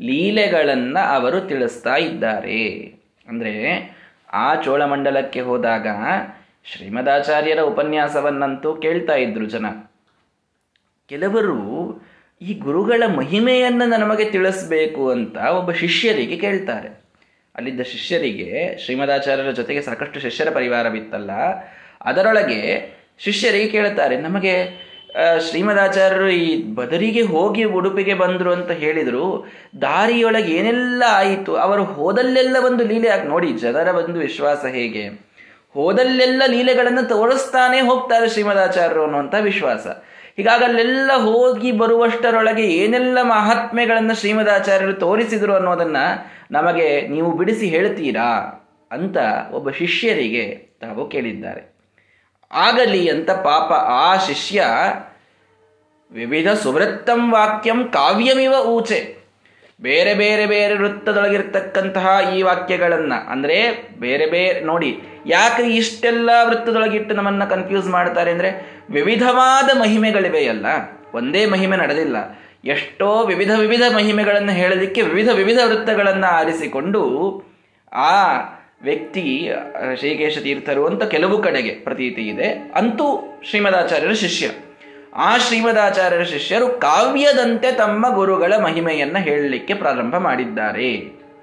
ಲೀಲೆಗಳನ್ನ 0.00 0.98
ಅವರು 1.08 1.40
ತಿಳಿಸ್ತಾ 1.40 1.96
ಇದ್ದಾರೆ. 1.96 2.94
ಅಂದ್ರೆ 3.28 3.90
ಆ 4.32 4.54
ಚೋಳಮಂಡಲಕ್ಕೆ 4.54 5.40
ಹೋದಾಗ 5.40 5.86
ಶ್ರೀಮದಾಚಾರ್ಯರ 6.64 7.60
ಉಪನ್ಯಾಸವನ್ನಂತೂ 7.60 8.74
ಕೇಳ್ತಾ 8.74 9.14
ಇದ್ರು 9.14 9.44
ಜನ. 9.44 9.66
ಕೆಲವರು 11.08 11.77
ಈ 12.40 12.52
ಗುರುಗಳ 12.54 13.02
ಮಹಿಮೆಯನ್ನು 13.16 13.86
ನಮಗೆ 13.98 14.24
ತಿಳಿಸ್ಬೇಕು 14.24 15.04
ಅಂತ 15.10 15.36
ಒಬ್ಬ 15.36 15.70
ಶಿಷ್ಯರಿಗೆ 15.72 16.36
ಕೇಳ್ತಾರೆ. 16.36 16.90
ಅಲ್ಲಿದ್ದ 17.54 17.82
ಶಿಷ್ಯರಿಗೆ 17.92 18.50
ಶ್ರೀಮದಾಚಾರ್ಯರ 18.82 19.50
ಜೊತೆಗೆ 19.50 19.80
ಸಾಕಷ್ಟು 19.82 20.18
ಶಿಷ್ಯರ 20.20 20.48
ಪರಿವಾರವಿತ್ತಲ್ಲ 20.50 21.30
ಅದರೊಳಗೆ 22.08 22.60
ಶಿಷ್ಯರಿಗೆ 23.18 23.68
ಕೇಳ್ತಾರೆ, 23.68 24.16
ನಮಗೆ 24.20 24.54
ಶ್ರೀಮದಾಚಾರ್ಯರು 25.46 26.28
ಈ 26.42 26.48
ಬದರಿಗೆ 26.74 27.22
ಹೋಗಿ 27.22 27.64
ಉಡುಪಿಗೆ 27.78 28.14
ಬಂದರು 28.14 28.50
ಅಂತ 28.52 28.70
ಹೇಳಿದರು. 28.82 29.24
ದಾರಿಯೊಳಗೆ 29.80 30.50
ಏನೆಲ್ಲ 30.54 31.02
ಆಯಿತು? 31.20 31.52
ಅವರು 31.56 31.84
ಹೋದಲ್ಲೆಲ್ಲ 31.84 32.56
ಒಂದು 32.66 32.84
ಲೀಲೆ 32.84 33.08
ಆಗಿ 33.08 33.26
ನೋಡಿ 33.28 33.48
ಜನರ 33.64 33.88
ಒಂದು 34.02 34.18
ವಿಶ್ವಾಸ 34.26 34.62
ಹೇಗೆ? 34.76 35.04
ಹೋದಲ್ಲೆಲ್ಲ 35.74 36.42
ಲೀಲೆಗಳನ್ನು 36.46 37.08
ತೋರಿಸ್ತಾನೆ 37.08 37.80
ಹೋಗ್ತಾರೆ 37.80 38.28
ಶ್ರೀಮದಾಚಾರ್ಯರು 38.28 39.02
ಅನ್ನುವಂಥ 39.02 39.34
ವಿಶ್ವಾಸ. 39.40 39.86
ಹೀಗಾಗಿ 40.36 40.64
ಅಲ್ಲೆಲ್ಲ 40.64 41.10
ಹೋಗಿ 41.16 41.72
ಬರುವಷ್ಟರೊಳಗೆ 41.72 42.62
ಏನೆಲ್ಲ 42.62 43.18
ಮಹಾತ್ಮೆಗಳನ್ನು 43.22 44.14
ಶ್ರೀಮದಾಚಾರ್ಯರು 44.14 44.92
ತೋರಿಸಿದರು 44.92 45.54
ಅನ್ನೋದನ್ನು 45.54 46.26
ನಮಗೆ 46.50 47.08
ನೀವು 47.08 47.32
ಬಿಡಿಸಿ 47.32 47.68
ಹೇಳ್ತೀರಾ 47.68 48.30
ಅಂತ 48.90 49.16
ಒಬ್ಬ 49.52 49.70
ಶಿಷ್ಯರಿಗೆ 49.70 50.76
ತಾವು 50.80 51.08
ಕೇಳಿದ್ದಾರೆ. 51.08 51.74
ಆಗಲಿ 52.52 53.10
ಅಂತ 53.10 53.30
ಪಾಪ 53.30 53.72
ಆ 53.72 54.26
ಶಿಷ್ಯ, 54.26 54.64
ವಿವಿಧ 56.10 56.48
ಸುವೃತ್ತಂ 56.48 57.32
ವಾಕ್ಯಂ 57.32 57.88
ಕಾವ್ಯಮಿವ 57.88 58.52
ಊಚೆ. 58.52 59.17
ಬೇರೆ 59.80 60.14
ಬೇರೆ 60.14 60.46
ಬೇರೆ 60.46 60.74
ವೃತ್ತದೊಳಗಿರ್ತಕ್ಕಂತಹ 60.76 62.06
ಈ 62.36 62.42
ವಾಕ್ಯಗಳನ್ನ, 62.42 63.12
ಅಂದ್ರೆ 63.28 63.88
ಬೇರೆ 64.00 64.26
ಬೇರೆ, 64.26 64.60
ನೋಡಿ 64.60 65.00
ಯಾಕೆ 65.26 65.62
ಇಷ್ಟೆಲ್ಲ 65.62 66.30
ವೃತ್ತದೊಳಗಿಟ್ಟು 66.44 67.14
ನಮ್ಮನ್ನ 67.14 67.44
ಕನ್ಫ್ಯೂಸ್ 67.44 67.88
ಮಾಡ್ತಾರೆ 67.88 68.30
ಅಂದ್ರೆ 68.30 68.50
ವಿವಿಧವಾದ 68.90 69.80
ಮಹಿಮೆಗಳಿವೆಯಲ್ಲ 69.80 70.66
ಒಂದೇ 71.14 71.46
ಮಹಿಮೆ 71.46 71.76
ನಡೆದಿಲ್ಲ. 71.76 72.16
ಎಷ್ಟೋ 72.64 73.26
ವಿವಿಧ 73.26 73.50
ವಿವಿಧ 73.58 73.82
ಮಹಿಮೆಗಳನ್ನು 73.94 74.52
ಹೇಳಲಿಕ್ಕೆ 74.52 75.02
ವಿವಿಧ 75.02 75.28
ವಿವಿಧ 75.28 75.58
ವೃತ್ತಗಳನ್ನ 75.66 76.24
ಆರಿಸಿಕೊಂಡು 76.24 77.02
ಆ 77.92 78.36
ವ್ಯಕ್ತಿ 78.82 79.50
ಶ್ರೀಕೇಶ 79.98 80.38
ತೀರ್ಥರು 80.38 80.86
ಅಂತ 80.86 81.02
ಕೆಲವು 81.02 81.42
ಕಡೆಗೆ 81.42 81.70
ಪ್ರತೀತಿ 81.70 82.22
ಇದೆ. 82.22 82.72
ಅಂತೂ 82.74 83.06
ಶ್ರೀಮದಾಚಾರ್ಯರ 83.50 84.12
ಶಿಷ್ಯ. 84.12 84.50
ಆ 85.14 85.38
ಶ್ರೀಮದಾಚಾರ್ಯರ 85.38 86.22
ಶಿಷ್ಯರು 86.22 86.68
ಕಾವ್ಯದಂತೆ 86.68 87.72
ತಮ್ಮ 87.72 88.14
ಗುರುಗಳ 88.14 88.52
ಮಹಿಮೆಯನ್ನ 88.56 89.18
ಹೇಳಲಿಕ್ಕೆ 89.18 89.74
ಪ್ರಾರಂಭ 89.74 90.16
ಮಾಡಿದ್ದಾರೆ 90.16 90.96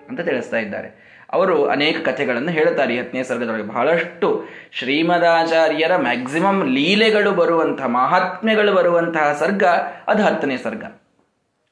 ಅಂತ 0.10 0.22
ತಿಳಿಸ್ತಾ 0.22 0.57
ಇದ್ದಾರೆ. 0.57 1.05
ಅವರು 1.34 1.65
ಅನೇಕ 1.65 2.10
ಕಥೆಗಳನ್ನು 2.10 2.51
ಹೇಳುತ್ತಾರೆ. 2.51 2.95
ಈ 2.95 3.00
ಹತ್ತನೇ 3.00 3.24
ಸರ್ಗದೊಳಗೆ 3.24 3.63
ಬಹಳಷ್ಟು 3.63 4.45
ಶ್ರೀಮದಾಚಾರ್ಯರ 4.72 5.95
ಮ್ಯಾಕ್ಸಿಮಮ್ 5.95 6.69
ಲೀಲೆಗಳು 6.69 7.31
ಬರುವಂತಹ 7.31 7.86
ಮಹಾತ್ಮೆಗಳು 7.86 8.74
ಬರುವಂತಹ 8.74 9.38
ಸರ್ಗ 9.39 9.63
ಅದು 10.07 10.24
ಹತ್ತನೇ 10.24 10.57
ಸರ್ಗ. 10.57 10.84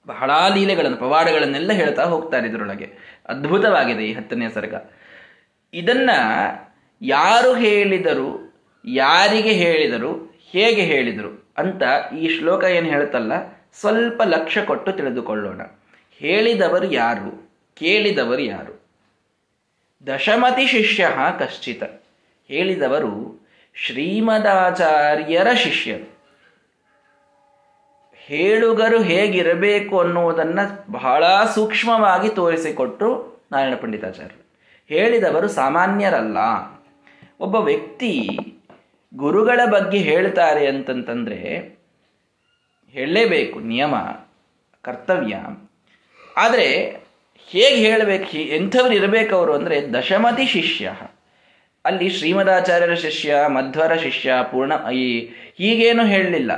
ಬಹಳ 0.08 0.32
ಲೀಲೆಗಳನ್ನು, 0.56 0.98
ಪವಾಡಗಳನ್ನೆಲ್ಲ 0.98 1.72
ಹೇಳ್ತಾ 1.74 2.04
ಹೋಗ್ತಾರೆ 2.04 2.48
ಇದರೊಳಗೆ. 2.48 3.20
ಅದ್ಭುತವಾಗಿದೆ 3.30 4.04
ಈ 4.04 4.14
ಹತ್ತನೇ 4.14 4.50
ಸರ್ಗ. 4.50 4.76
ಇದನ್ನ 5.74 6.10
ಯಾರು 7.02 7.56
ಹೇಳಿದರು, 7.56 8.54
ಯಾರಿಗೆ 8.86 9.52
ಹೇಳಿದರು, 9.52 10.42
ಹೇಗೆ 10.52 10.82
ಹೇಳಿದರು? 10.82 11.43
ಅಂತ 11.58 12.14
ಈ 12.14 12.38
ಶ್ಲೋಕ 12.38 12.64
ಏನು 12.64 12.88
ಹೇಳುತ್ತಲ್ಲ? 12.88 13.32
ಸ್ವಲ್ಪ 13.80 14.22
ಲಕ್ಷ್ಯ 14.26 14.66
ಕೊಟ್ಟು 14.66 14.92
ತಿಳಿದುಕೊಳ್ಳೋಣ. 14.92 15.62
ಹೇಳಿದವರು 16.12 16.92
ಯಾರು? 16.92 17.52
ಕೇಳಿದವರು 17.76 18.42
ಯಾರು? 18.42 18.84
ದಶಮತಿ 20.08 20.68
ಶಿಷ್ಯ 20.68 21.10
ಕಶ್ಚಿತ. 21.40 21.84
ಹೇಳಿದವರು 22.48 23.44
ಶ್ರೀಮದಾಚಾರ್ಯರ 23.74 25.48
ಶಿಷ್ಯರು. 25.54 26.14
ಹೇಳುಗರು 28.16 29.02
ಹೇಗಿರಬೇಕು 29.02 30.00
ಅನ್ನುವುದನ್ನ 30.00 30.60
ಬಹಳ 30.92 31.24
ಸೂಕ್ಷ್ಮವಾಗಿ 31.56 32.30
ತೋರಿಸಿಕೊಟ್ಟು 32.30 33.38
ನಾರಾಯಣ 33.52 33.76
ಪಂಡಿತಾಚಾರ್ಯರು. 33.76 34.46
ಹೇಳಿದವರು 34.88 35.48
ಸಾಮಾನ್ಯರಲ್ಲ. 35.48 36.38
ಒಬ್ಬ 37.40 37.56
ವ್ಯಕ್ತಿ 37.56 38.30
ಗುರುಗಳ 39.16 39.62
ಬಗ್ಗೆ 39.66 39.98
ಹೇಳ್ತಾರೆ 39.98 40.68
ಅಂತಂತಂದ್ರೆ, 40.68 41.40
ಹೇಳಲೇಬೇಕು 42.92 43.60
ನಿಯಮ, 43.60 43.96
ಕರ್ತವ್ಯ. 44.82 45.36
ಆದರೆ 46.38 46.98
ಹೇಗೆ 47.48 47.76
ಹೇಳಬೇಕು 47.76 48.38
ಎಂಥವ್ರು 48.38 48.94
ಇರಬೇಕು 48.94 49.36
ಅವರು 49.36 49.54
ಅಂದರೆ 49.54 49.94
ದಶಮತಿ 49.94 50.46
ಶಿಷ್ಯ. 50.46 50.94
ಅಲ್ಲಿ 51.86 52.10
ಶ್ರೀಮದಾಚಾರ್ಯರ 52.10 52.94
ಶಿಷ್ಯ, 52.94 53.36
ಮಧ್ವರ 53.48 53.96
ಶಿಷ್ಯ, 53.96 54.34
ಪೂರ್ಣ, 54.52 54.92
ಈ 54.94 55.20
ಹೀಗೇನು 55.58 56.06
ಹೇಳಲಿಲ್ಲ. 56.06 56.52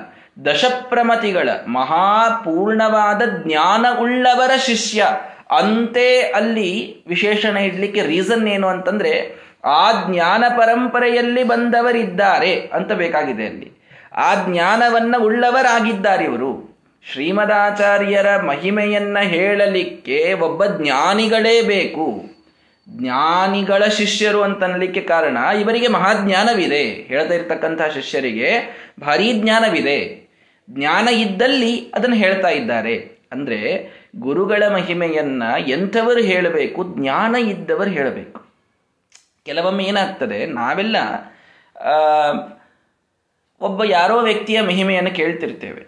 ದಶಪ್ರಮತಿಗಳ 0.45 1.49
ಮಹಾಪೂರ್ಣವಾದ 1.67 3.21
ಜ್ಞಾನ 3.45 3.85
ಉಳ್ಳವರ 3.99 4.51
ಶಿಷ್ಯ. 4.65 5.05
ಅಂತೆ 5.59 6.21
ಅಲ್ಲಿ 6.21 7.03
ವಿಶೇಷಣ 7.07 7.57
ಇಡಲಿಕ್ಕೆ 7.57 8.01
ರೀಸನ್ 8.01 8.47
ಏನು 8.47 8.67
ಅಂತಂದ್ರೆ 8.67 9.44
ಆ 9.65 9.91
ಜ್ಞಾನ 10.09 10.43
ಪರಂಪರೆಯಲ್ಲಿ 10.57 11.43
ಬಂದವರಿದ್ದಾರೆ 11.43 12.69
ಅಂತ 12.73 12.91
ಬೇಕಾಗಿದೆ 12.91 13.45
ಅಲ್ಲಿ. 13.45 13.71
ಆ 14.15 14.47
ಜ್ಞಾನವನ್ನ 14.47 15.15
ಉಳ್ಳವರಾಗಿದ್ದಾರೆ 15.19 16.23
ಇವರು. 16.23 16.75
ಶ್ರೀಮದಾಚಾರ್ಯರ 17.11 18.41
ಮಹಿಮೆಯನ್ನ 18.41 19.19
ಹೇಳಲಿಕ್ಕೆ 19.19 20.33
ಒಬ್ಬ 20.33 20.65
ಜ್ಞಾನಿಗಳೇ 20.65 21.61
ಬೇಕು. 21.61 22.23
ಜ್ಞಾನಿಗಳ 22.89 23.85
ಶಿಷ್ಯರು 23.85 24.41
ಅಂತನಲಿಕ್ಕೆ 24.41 25.01
ಕಾರಣ 25.01 25.37
ಇವರಿಗೆ 25.61 25.87
ಮಹಾಜ್ಞಾನವಿದೆ. 25.87 26.83
ಹೇಳ್ತಾ 26.83 27.33
ಇರ್ತಕ್ಕಂತಹ 27.33 27.87
ಶಿಷ್ಯರಿಗೆ 27.87 28.51
ಭಾರೀ 29.01 29.33
ಜ್ಞಾನವಿದೆ. 29.33 30.29
ಜ್ಞಾನ 30.69 31.07
ಇದ್ದಲ್ಲಿ 31.07 31.91
ಅದನ್ನು 31.95 32.15
ಹೇಳ್ತಾ 32.15 32.47
ಇದ್ದಾರೆ. 32.47 33.19
ಅಂದ್ರೆ 33.31 33.91
ಗುರುಗಳ 34.15 34.63
ಮಹಿಮೆಯನ್ನ 34.73 35.43
ಎಂಥವರು 35.67 36.19
ಹೇಳಬೇಕು, 36.19 36.95
ಜ್ಞಾನ 36.97 37.35
ಇದ್ದವರು 37.35 37.89
ಹೇಳಬೇಕು. 37.89 38.44
ಕೆಲವೊಮ್ಮೆ 39.47 39.83
ಏನಾಗ್ತದೆ, 39.83 40.37
ನಾವೆಲ್ಲ 40.59 40.97
ಒಬ್ಬ 43.61 43.81
ಯಾರೋ 43.97 44.15
ವ್ಯಕ್ತಿಯ 44.19 44.59
ಮಹಿಮೆಯನ್ನು 44.61 45.11
ಕೇಳ್ತಿರ್ತೇವೆ. 45.15 45.81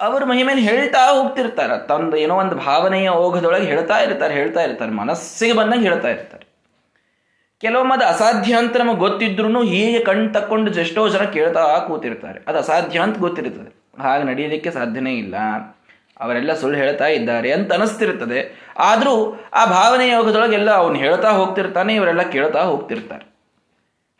ಅವರು 0.00 0.24
ಮಹಿಮೆಯನ್ನು 0.26 0.64
ಹೇಳ್ತಾ 0.70 1.02
ಹೋಗ್ತಿರ್ತಾರೆ. 1.16 1.76
ತಂದು 1.90 2.16
ಏನೋ 2.16 2.34
ಒಂದು 2.36 2.56
ಭಾವನೆಯ 2.64 3.08
ಓಘದೊಳಗೆ 3.24 3.66
ಹೇಳ್ತಾ 3.66 3.96
ಇರ್ತಾರೆ 3.98 4.34
ಹೇಳ್ತಾ 4.34 4.62
ಇರ್ತಾರೆ. 4.62 4.92
ಮನಸ್ಸಿಗೆ 5.02 5.54
ಬಂದಂಗೆ 5.60 5.86
ಹೇಳ್ತಾ 5.88 6.08
ಇರ್ತಾರೆ. 6.08 6.44
ಕೆಲವೊಮ್ಮೆ 7.62 7.94
ಅದು 7.94 8.06
ಅಸಾಧ್ಯ 8.06 8.54
ಅಂತ 8.54 8.74
ನಮಗೆ 8.76 9.00
ಗೊತ್ತಿದ್ರು 9.04 9.62
ಹೀಗೆ 9.62 10.00
ಕಣ್ 10.04 10.24
ತಕ್ಕೊಂಡು 10.34 10.70
ಎಷ್ಟೋ 10.84 11.02
ಜನ 11.08 11.24
ಕೇಳ್ತಾ 11.36 11.62
ಕೂತಿರ್ತಾರೆ. 11.88 12.40
ಅದು 12.48 12.58
ಅಸಾಧ್ಯ 12.58 13.04
ಅಂತ 13.06 13.16
ಗೊತ್ತಿರ್ತದೆ. 13.18 13.70
ಹಾಗೆ 14.02 14.24
ನಡೆಯಲಿಕ್ಕೆ 14.30 14.70
ಸಾಧ್ಯನೇ 14.70 15.14
ಇಲ್ಲ. 15.14 15.34
ಅವರೆಲ್ಲ 16.20 16.54
ಸುಳ್ಳು 16.54 16.78
ಹೇಳ್ತಾ 16.78 17.06
ಇದ್ದಾರೆ 17.06 17.52
ಅಂತ 17.52 17.72
ಅನಿಸ್ತಿರ್ತದೆ 17.72 18.40
ಆದರೂ 18.78 19.14
ಆ 19.54 19.64
ಭಾವನೆ 19.64 20.08
ಯೋಗದೊಳಗೆಲ್ಲ 20.08 20.70
ಅವನು 20.70 20.94
ಹೇಳ್ತಾ 20.94 21.30
ಹೋಗ್ತಿರ್ತಾನೆ, 21.30 21.94
ಇವರೆಲ್ಲ 21.94 22.22
ಕೇಳ್ತಾ 22.22 22.62
ಹೋಗ್ತಿರ್ತಾರೆ. 22.62 23.34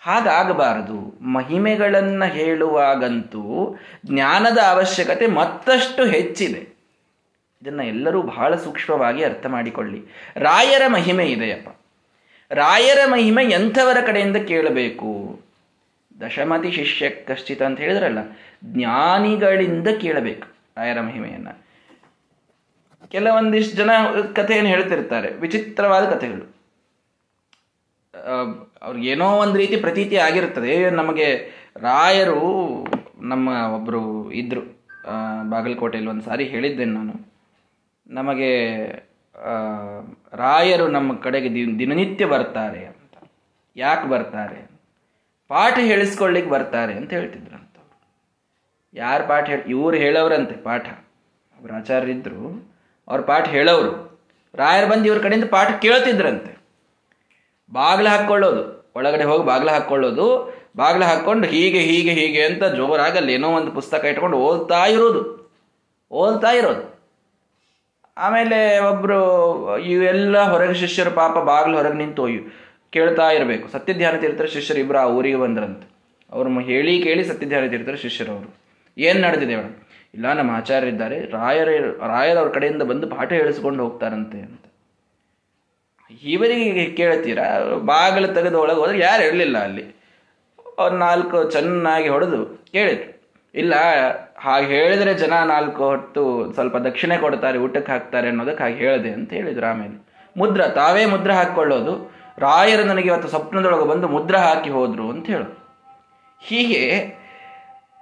ಹಾಗಾಗಬಾರದು. 0.00 0.98
ಮಹಿಮೆಗಳನ್ನು 1.24 2.32
ಹೇಳುವಾಗಂತೂ 2.32 3.76
ಜ್ಞಾನದ 4.06 4.58
ಅವಶ್ಯಕತೆ 4.68 5.26
ಮತ್ತಷ್ಟು 5.26 6.04
ಹೆಚ್ಚಿದೆ. 6.04 6.62
ಇದನ್ನು 7.62 7.84
ಎಲ್ಲರೂ 7.84 8.22
ಬಹಳ 8.22 8.56
ಸೂಕ್ಷ್ಮವಾಗಿ 8.56 9.24
ಅರ್ಥ 9.24 9.46
ಮಾಡಿಕೊಳ್ಳಿ. 9.46 10.00
ರಾಯರ 10.36 10.82
ಮಹಿಮೆ 10.86 11.26
ಇದೆಯಪ್ಪ. 11.26 11.68
ರಾಯರ 12.50 12.98
ಮಹಿಮೆ 13.06 13.44
ಎಂಥವರ 13.44 13.98
ಕಡೆಯಿಂದ 14.06 14.36
ಕೇಳಬೇಕು? 14.36 15.40
ದಶಮತಿ 16.20 16.70
ಶಿಷ್ಯ 16.70 17.08
ಕಶ್ಚಿತ 17.08 17.62
ಅಂತ 17.62 17.78
ಹೇಳಿದ್ರಲ್ಲ, 17.80 18.18
ಜ್ಞಾನಿಗಳಿಂದ 18.64 19.88
ಕೇಳಬೇಕು 20.00 20.46
ರಾಯರ 20.76 21.00
ಮಹಿಮೆಯನ್ನ. 21.00 21.48
ಕೆಲವೊಂದಿಷ್ಟು 23.14 23.74
ಜನ 23.76 23.90
ಕಥೆಯನ್ನು 24.34 24.70
ಹೇಳ್ತಿರ್ತಾರೆ, 24.70 25.28
ವಿಚಿತ್ರವಾದ 25.34 26.04
ಕಥೆಗಳು. 26.14 26.46
ಅವ್ರಿಗೇನೋ 28.82 29.28
ಒಂದು 29.36 29.56
ರೀತಿ 29.58 29.76
ಪ್ರತೀತಿ 29.76 30.16
ಆಗಿರ್ತದೆ 30.16 30.74
ನಮಗೆ 30.90 31.28
ರಾಯರು 31.78 32.40
ನಮ್ಮ 33.22 33.48
ಒಬ್ಬರು 33.76 34.02
ಇದ್ರು. 34.32 34.62
ಬಾಗಲಕೋಟೆಯಲ್ಲಿ 35.50 36.10
ಒಂದು 36.10 36.24
ಸಾರಿ 36.24 36.44
ಹೇಳಿದ್ದೇನೆ 36.44 36.92
ನಾನು. 36.92 37.14
ನಮಗೆ 38.06 38.50
ರಾಯರು 40.36 40.86
ನಮ್ಮ 40.88 41.16
ಕಡೆಗೆ 41.18 41.48
ದಿನನಿತ್ಯ 41.78 42.24
ಬರ್ತಾರೆ 42.24 42.82
ಅಂತ. 42.84 43.14
ಯಾಕೆ 43.76 44.06
ಬರ್ತಾರೆ? 44.08 44.58
ಪಾಠ 45.50 45.74
ಹೇಳಿಸ್ಕೊಳ್ಳಿಕ್ಕೆ 45.90 46.50
ಬರ್ತಾರೆ 46.50 46.92
ಅಂತ 46.94 47.10
ಹೇಳ್ತಿದ್ರು 47.12 47.56
ಅಂತ 47.56 47.76
ಯಾರು 48.94 49.24
ಪಾಠ 49.28 49.44
ಹೇಳಿ, 49.44 49.64
ಇವ್ರು 49.70 49.96
ಹೇಳೋರಂತೆ 49.96 50.56
ಪಾಠ. 50.62 50.86
ಒಬ್ರು 51.58 51.74
ಆಚಾರ್ಯರಿದ್ರು. 51.74 52.44
ಅವ್ರ 53.08 53.20
ಪಾಠ 53.20 53.48
ಹೇಳೋರು. 53.48 54.20
ರಾಯರು 54.54 54.86
ಬಂದು 54.86 55.04
ಇವ್ರ 55.04 55.18
ಕಡೆಯಿಂದ 55.18 55.44
ಪಾಠ 55.50 55.80
ಕೇಳ್ತಿದ್ರಂತೆ. 55.82 56.58
ಬಾಗಿಲು 57.72 58.08
ಹಾಕ್ಕೊಳ್ಳೋದು. 58.08 58.92
ಒಳಗಡೆ 58.96 59.24
ಹೋಗಿ 59.24 59.46
ಬಾಗಿಲು 59.46 59.70
ಹಾಕ್ಕೊಳ್ಳೋದು. 59.70 60.54
ಬಾಗಿಲು 60.76 61.04
ಹಾಕ್ಕೊಂಡು 61.04 61.46
ಹೀಗೆ 61.46 61.78
ಹೀಗೆ 61.78 62.10
ಹೀಗೆ 62.10 62.44
ಅಂತ 62.44 62.64
ಜೋರಾಗಲ್ಲಿ 62.64 63.34
ಏನೋ 63.34 63.48
ಒಂದು 63.48 63.72
ಪುಸ್ತಕ 63.72 64.04
ಇಟ್ಕೊಂಡು 64.04 64.36
ಓದ್ತಾ 64.36 64.86
ಇರೋದು. 64.86 65.52
ಓದ್ತಾ 66.10 66.50
ಇರೋದು. 66.50 66.94
ಆಮೇಲೆ 68.16 68.78
ಒಬ್ಬರು 68.78 69.78
ಇವೆಲ್ಲ 69.78 70.42
ಹೊರಗೆ 70.42 70.74
ಶಿಷ್ಯರು 70.74 71.10
ಪಾಪ 71.10 71.38
ಬಾಗಿಲು 71.38 71.76
ಹೊರಗೆ 71.76 71.94
ನಿಂತು 71.94 72.26
ಕೇಳ್ತಾ 72.90 73.30
ಇರಬೇಕು. 73.30 73.68
ಸತ್ಯಧ್ಯಾನ 73.68 74.16
ತೀರ್ಥರ 74.16 74.44
ಶಿಷ್ಯರು 74.44 74.80
ಇಬ್ಬರು 74.80 74.98
ಆ 74.98 75.04
ಊರಿಗೆ 75.04 75.36
ಬಂದ್ರಂತೆ. 75.36 75.88
ಅವ್ರು 76.30 76.60
ಹೇಳಿ 76.60 77.02
ಕೇಳಿ 77.02 77.24
ಸತ್ಯಧ್ಯಾನ 77.24 77.68
ತೀರ್ಥರ 77.68 77.94
ಶಿಷ್ಯರವರು. 77.94 78.54
ಏನು 78.98 79.20
ನಡೆದಿದೆ 79.20 79.56
ಮೇಡಮ್? 79.56 79.74
ಇಲ್ಲ, 80.14 80.32
ನಮ್ಮ 80.32 80.50
ಆಚಾರ್ಯ 80.50 80.88
ಇದ್ದಾರೆ. 80.88 81.20
ರಾಯರ 81.20 81.68
ರಾಯರ 82.06 82.38
ಅವ್ರ 82.38 82.50
ಕಡೆಯಿಂದ 82.50 82.82
ಬಂದು 82.82 83.06
ಪಾಠ 83.06 83.32
ಹೇಳಿಸ್ಕೊಂಡು 83.32 83.84
ಹೋಗ್ತಾರಂತೆ 83.84 84.38
ಅಂತ. 84.38 84.60
ಇವರಿಗೆ 86.22 86.84
ಕೇಳ್ತೀರಾ? 86.84 87.44
ಬಾಗಿಲು 87.78 88.28
ತೆಗೆದು 88.34 88.60
ಒಳಗೆ 88.60 88.78
ಹೋದ್ರೆ 88.78 88.98
ಯಾರು 88.98 89.22
ಇರಲಿಲ್ಲ 89.24 89.58
ಅಲ್ಲಿ. 89.58 89.84
ಅವ್ರು 90.78 90.96
ನಾಲ್ಕು 90.96 91.50
ಚೆನ್ನಾಗಿ 91.50 92.08
ಹೊಡೆದು 92.08 92.64
ಕೇಳಿದ್ರು. 92.72 93.14
ಇಲ್ಲ, 93.54 93.74
ಹಾಗೆ 94.38 94.66
ಹೇಳಿದ್ರೆ 94.66 95.14
ಜನ 95.14 95.32
ನಾಲ್ಕು 95.44 95.84
ಹೊತ್ತು 95.84 96.52
ಸ್ವಲ್ಪ 96.52 96.76
ದಕ್ಷಿಣೆ 96.76 97.18
ಕೊಡ್ತಾರೆ, 97.18 97.58
ಊಟಕ್ಕೆ 97.58 97.92
ಹಾಕ್ತಾರೆ 97.92 98.28
ಅನ್ನೋದಕ್ಕೆ 98.28 98.62
ಹಾಗೆ 98.62 98.76
ಹೇಳಿದೆ 98.76 99.10
ಅಂತ 99.10 99.32
ಹೇಳಿದ್ರು 99.32 99.66
ಆಮೇಲೆ. 99.66 100.06
ಮುದ್ರ, 100.36 100.66
ತಾವೇ 100.66 101.04
ಮುದ್ರ 101.04 101.32
ಹಾಕ್ಕೊಳ್ಳೋದು. 101.32 102.12
ರಾಯರು 102.38 102.84
ನನಗೆ 102.84 103.08
ಇವತ್ತು 103.08 103.28
ಸ್ವಪ್ನದೊಳಗೆ 103.28 103.88
ಬಂದು 103.88 104.08
ಮುದ್ರ 104.08 104.36
ಹಾಕಿ 104.36 104.70
ಹೋದ್ರು 104.70 105.10
ಅಂತ 105.10 105.26
ಹೇಳು. 105.26 105.64
ಹೀಗೆ 106.42 107.14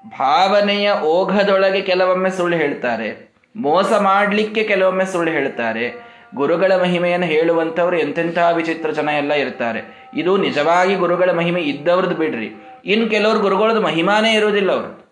ಭಾವನೆಯ 0.06 0.92
ಓಘದೊಳಗೆ 0.92 1.80
ಕೆಲವೊಮ್ಮೆ 1.80 2.30
ಸುಳ್ಳು 2.30 2.56
ಹೇಳ್ತಾರೆ. 2.56 3.32
ಮೋಸ 3.56 3.92
ಮಾಡಲಿಕ್ಕೆ 3.92 4.64
ಕೆಲವೊಮ್ಮೆ 4.64 5.04
ಸುಳ್ಳು 5.04 5.30
ಹೇಳ್ತಾರೆ. 5.30 6.12
ಗುರುಗಳ 6.34 6.72
ಮಹಿಮೆಯನ್ನು 6.80 7.26
ಹೇಳುವಂಥವ್ರು 7.26 7.98
ಎಂತೆಂಥ 7.98 8.38
ವಿಚಿತ್ರ 8.52 8.90
ಜನ 8.90 9.08
ಎಲ್ಲ 9.08 9.32
ಇರ್ತಾರೆ. 9.32 10.08
ಇದು 10.16 10.36
ನಿಜವಾಗಿ 10.36 10.94
ಗುರುಗಳ 10.94 11.30
ಮಹಿಮೆ 11.30 11.60
ಇದ್ದವ್ರದ್ದು 11.60 12.14
ಬಿಡ್ರಿ. 12.14 12.80
ಇನ್ನು 12.84 13.08
ಕೆಲವ್ರು 13.08 13.40
ಗುರುಗಳದ್ದು 13.40 13.80
ಮಹಿಮಾನೇ 13.80 14.32
ಇರೋದಿಲ್ಲ 14.32 14.72
ಅವರು. 14.72 15.02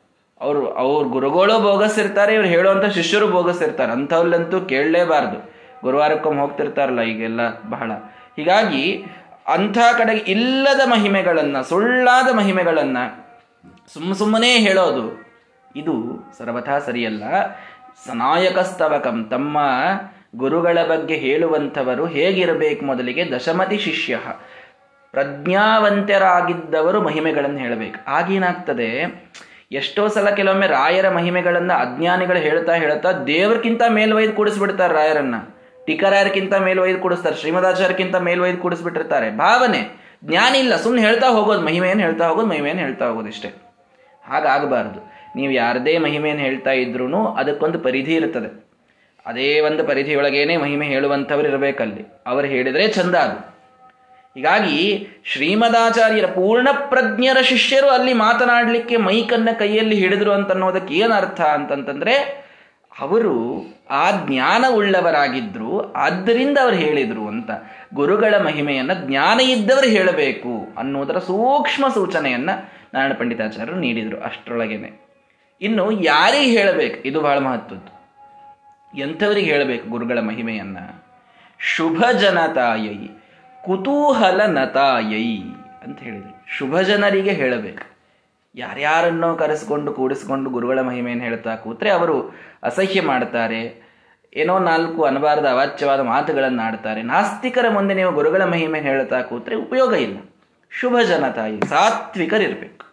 ಅವರು, 0.40 0.72
ಅವ್ರ 0.72 1.06
ಗುರುಗಳು 1.06 1.58
ಬೋಗಸ್ 1.58 1.98
ಇರ್ತಾರೆ, 1.98 2.34
ಇವ್ರು 2.34 2.48
ಹೇಳುವಂಥ 2.48 2.84
ಶಿಷ್ಯರು 2.84 3.28
ಬೋಗಸ್ 3.28 3.62
ಇರ್ತಾರೆ. 3.62 3.92
ಅಂಥವ್ರಲ್ಲಂತೂ 3.92 4.60
ಕೇಳಲೇಬಾರ್ದು. 4.60 5.52
ಗುರುವಾರಕ್ಕೊಮ್ಮೆ 5.82 6.42
ಹೋಗ್ತಿರ್ತಾರಲ್ಲ, 6.42 7.00
ಈಗೆಲ್ಲ 7.00 7.40
ಬಹಳ. 7.50 7.92
ಹೀಗಾಗಿ 8.36 9.04
ಅಂಥ 9.48 9.78
ಕಡೆಗೆ 9.98 10.20
ಇಲ್ಲದ 10.20 10.80
ಮಹಿಮೆಗಳನ್ನು, 10.86 11.68
ಸುಳ್ಳಾದ 11.68 12.34
ಮಹಿಮೆಗಳನ್ನ 12.34 12.96
ಸುಮ್ಮ 13.94 14.14
ಸುಮ್ಮನೆ 14.14 14.52
ಹೇಳೋದು. 14.52 15.30
ಇದು 15.76 15.94
ಸರ್ವಥಾ 16.38 16.78
ಸರಿಯಲ್ಲ. 16.78 17.24
ಸನಾಯಕಸ್ತವಕಂ, 18.06 19.24
ತಮ್ಮ 19.30 19.58
ಗುರುಗಳ 20.36 20.78
ಬಗ್ಗೆ 20.88 21.14
ಹೇಳುವಂಥವರು 21.14 22.06
ಹೇಗಿರಬೇಕು 22.06 22.84
ಮೊದಲಿಗೆ? 22.84 23.32
ದಶಮತಿ 23.32 23.78
ಶಿಷ್ಯ. 23.78 24.18
ಪ್ರಜ್ಞಾವಂತರಾಗಿದ್ದವರು 25.12 27.02
ಮಹಿಮೆಗಳನ್ನು 27.02 27.58
ಹೇಳಬೇಕು. 27.58 28.10
ಆಗೇನಾಗ್ತದೆ 28.10 28.90
ಎಷ್ಟೋ 29.72 30.08
ಸಲ 30.08 30.30
ಕೆಲವೊಮ್ಮೆ 30.30 30.66
ರಾಯರ 30.66 31.10
ಮಹಿಮೆಗಳನ್ನು 31.10 31.74
ಅಜ್ಞಾನಿಗಳು 31.74 32.38
ಹೇಳ್ತಾ 32.38 32.74
ಹೇಳ್ತಾ 32.74 33.12
ದೇವರಿಗಿಂತ 33.12 33.82
ಮೇಲ್ವೈದು 33.88 34.32
ಕೂಡಿಸ್ಬಿಡ್ತಾರೆ 34.32 34.94
ರಾಯರನ್ನ. 34.94 35.34
ಟೀಕರಾಯರ್ಕಿಂತ 35.86 36.54
ಮೇಲ್ವೈದು 36.54 36.98
ಕೂಡಿಸ್ತಾರೆ, 36.98 37.36
ಶ್ರೀಮದಾಚಾರ್ಯಕ್ಕಿಂತ 37.36 38.16
ಮೇಲ್ವೈದು 38.16 38.58
ಕೂಡಿಸ್ಬಿಟ್ಟಿರ್ತಾರೆ. 38.58 39.30
ಭಾವನೆ. 39.30 40.10
ಜ್ಞಾನ 40.24 40.54
ಇಲ್ಲ 40.54 40.76
ಸುಮ್ಮನೆ 40.76 41.02
ಹೇಳ್ತಾ 41.02 41.28
ಹೋಗೋದು, 41.28 41.60
ಮಹಿಮೆಯನ್ನು 41.60 42.04
ಹೇಳ್ತಾ 42.04 42.28
ಹೋಗೋದು, 42.28 42.46
ಮಹಿಮೆಯನ್ನು 42.46 42.82
ಹೇಳ್ತಾ 42.82 43.06
ಹೋಗೋದು 43.06 43.28
ಇಷ್ಟೇ. 43.28 43.69
ಹಾಗಾಗಬಾರದು. 44.24 45.12
ನೀವು 45.36 45.52
ಯಾರದೇ 45.52 45.98
ಮಹಿಮೆಯನ್ನು 45.98 46.44
ಹೇಳ್ತಾ 46.44 46.70
ಇದ್ರೂ 46.70 47.26
ಅದಕ್ಕೊಂದು 47.26 47.78
ಪರಿಧಿ 47.78 48.14
ಇರ್ತದೆ 48.14 48.70
ಅದೇ 49.26 49.60
ಒಂದು 49.60 49.84
ಪರಿಧಿಯೊಳಗೇನೆ 49.84 50.56
ಮಹಿಮೆ 50.56 50.86
ಹೇಳುವಂಥವ್ರು 50.86 51.48
ಇರಬೇಕಲ್ಲಿ. 51.48 52.06
ಅವರು 52.26 52.46
ಹೇಳಿದರೆ 52.46 52.88
ಚಂದ 52.88 53.14
ಅದು. 53.14 53.50
ಹೀಗಾಗಿ 54.34 55.08
ಶ್ರೀಮದಾಚಾರ್ಯರ 55.24 56.26
ಪೂರ್ಣ 56.26 56.68
ಪ್ರಜ್ಞರ 56.72 57.40
ಶಿಷ್ಯರು 57.40 57.88
ಅಲ್ಲಿ 57.88 58.12
ಮಾತನಾಡಲಿಕ್ಕೆ 58.12 58.96
ಮೈಕನ್ನ 58.96 59.48
ಕೈಯಲ್ಲಿ 59.58 59.96
ಹಿಡಿದ್ರು 59.96 60.32
ಅಂತನ್ನೋದಕ್ಕೆ 60.32 60.94
ಏನು 60.94 61.14
ಅರ್ಥ 61.14 61.40
ಅಂತಂತಂದ್ರೆ, 61.40 62.40
ಅವರು 63.00 63.64
ಆ 63.90 64.10
ಜ್ಞಾನ 64.26 64.64
ಉಳ್ಳವರಾಗಿದ್ದರು 64.70 65.92
ಆದ್ದರಿಂದ 65.92 66.58
ಅವರು 66.62 66.76
ಹೇಳಿದರು 66.76 67.28
ಅಂತ. 67.28 67.50
ಗುರುಗಳ 67.94 68.34
ಮಹಿಮೆಯನ್ನು 68.44 69.08
ಜ್ಞಾನ 69.08 69.40
ಇದ್ದವರು 69.40 69.86
ಹೇಳಬೇಕು 69.86 70.74
ಅನ್ನೋದರ 70.78 71.18
ಸೂಕ್ಷ್ಮ 71.18 71.88
ಸೂಚನೆಯನ್ನ 71.88 72.50
ನಾರಾಯಣ 72.94 73.12
ಪಂಡಿತಾಚಾರ್ಯರು 73.12 73.78
ನೀಡಿದರು 73.78 74.20
ಅಷ್ಟರೊಳಗೇನೆ. 74.20 75.10
ಇನ್ನು 75.60 75.90
ಯಾರಿಗೆ 75.90 76.58
ಹೇಳಬೇಕು? 76.58 77.08
ಇದು 77.08 77.20
ಬಹಳ 77.20 77.38
ಮಹತ್ವದ್ದು. 77.38 78.00
ಎಂಥವರಿಗೆ 78.98 79.52
ಹೇಳಬೇಕು 79.52 79.88
ಗುರುಗಳ 79.88 80.20
ಮಹಿಮೆಯನ್ನ? 80.20 80.78
ಶುಭ 81.58 82.04
ಜನತಾಯೈ, 82.20 83.08
ಕುತೂಹಲ 83.64 84.40
ನತಾಯೈ 84.46 85.38
ಅಂತ 85.82 86.00
ಹೇಳಿದರು. 86.00 86.44
ಶುಭ 86.58 86.80
ಜನರಿಗೆ 86.80 87.30
ಹೇಳಬೇಕು. 87.30 87.90
ಯಾರ್ಯಾರನ್ನೋ 88.54 89.34
ಕರೆಸಿಕೊಂಡು 89.34 89.92
ಕೂಡಿಸಿಕೊಂಡು 89.92 90.50
ಗುರುಗಳ 90.50 90.80
ಮಹಿಮೆಯನ್ನು 90.80 91.24
ಹೇಳ್ತಾ 91.24 91.56
ಕೂತ್ರೆ 91.56 91.90
ಅವರು 91.90 92.34
ಅಸಹ್ಯ 92.62 93.02
ಮಾಡ್ತಾರೆ. 93.02 93.90
ಏನೋ 94.34 94.58
ನಾಲ್ಕು 94.58 95.02
ಅನಬಾರದ 95.02 95.46
ಅವಾಚ್ಯವಾದ 95.46 96.00
ಮಾತುಗಳನ್ನು 96.00 96.62
ಆಡ್ತಾರೆ 96.62 97.02
ನಾಸ್ತಿಕರ 97.02 97.68
ಮುಂದೆ 97.68 97.94
ನೀವು 97.94 98.12
ಗುರುಗಳ 98.12 98.44
ಮಹಿಮೆ 98.44 98.80
ಹೇಳ್ತಾ 98.80 99.22
ಕೂತ್ರೆ 99.22 99.54
ಉಪಯೋಗ 99.54 99.92
ಇಲ್ಲ. 99.92 100.18
ಶುಭ 100.70 100.98
ಜನತಾಯಿ 101.08 101.60
ಸಾತ್ವಿಕರಿರಬೇಕು. 101.68 102.86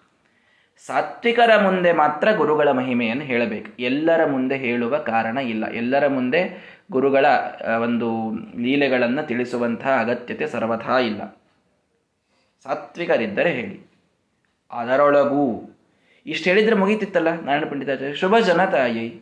ಸಾತ್ವಿಕರ 0.86 1.62
ಮುಂದೆ 1.62 1.92
ಮಾತ್ರ 1.92 2.32
ಗುರುಗಳ 2.32 2.72
ಮಹಿಮೆಯನ್ನು 2.72 3.24
ಹೇಳಬೇಕು. 3.24 3.82
ಎಲ್ಲರ 3.82 4.26
ಮುಂದೆ 4.26 4.58
ಹೇಳುವ 4.58 4.98
ಕಾರಣ 4.98 5.38
ಇಲ್ಲ. 5.38 5.66
ಎಲ್ಲರ 5.66 6.08
ಮುಂದೆ 6.08 6.42
ಗುರುಗಳ 6.92 7.26
ಒಂದು 7.84 8.32
ಲೀಲೆಗಳನ್ನು 8.60 9.28
ತಿಳಿಸುವಂತಹ 9.28 10.00
ಅಗತ್ಯತೆ 10.00 10.48
ಸರ್ವಥಾ 10.48 11.00
ಇಲ್ಲ. 11.00 11.42
ಸಾತ್ವಿಕರಿದ್ದರೆ 12.64 13.52
ಹೇಳಿ. 13.52 13.92
ಅದರೊಳಗೂ, 14.72 15.76
ಇಷ್ಟು 16.26 16.50
ಹೇಳಿದರೆ 16.50 16.76
ಮುಗೀತಿತ್ತಲ್ಲ 16.76 17.42
ನಾರಾಯಣ 17.42 17.66
ಪಂಡಿತಾಚಾರ್ಯ? 17.66 18.16
ಶುಭ 18.16 18.38
ಜನತಾಯಿ 18.38 19.22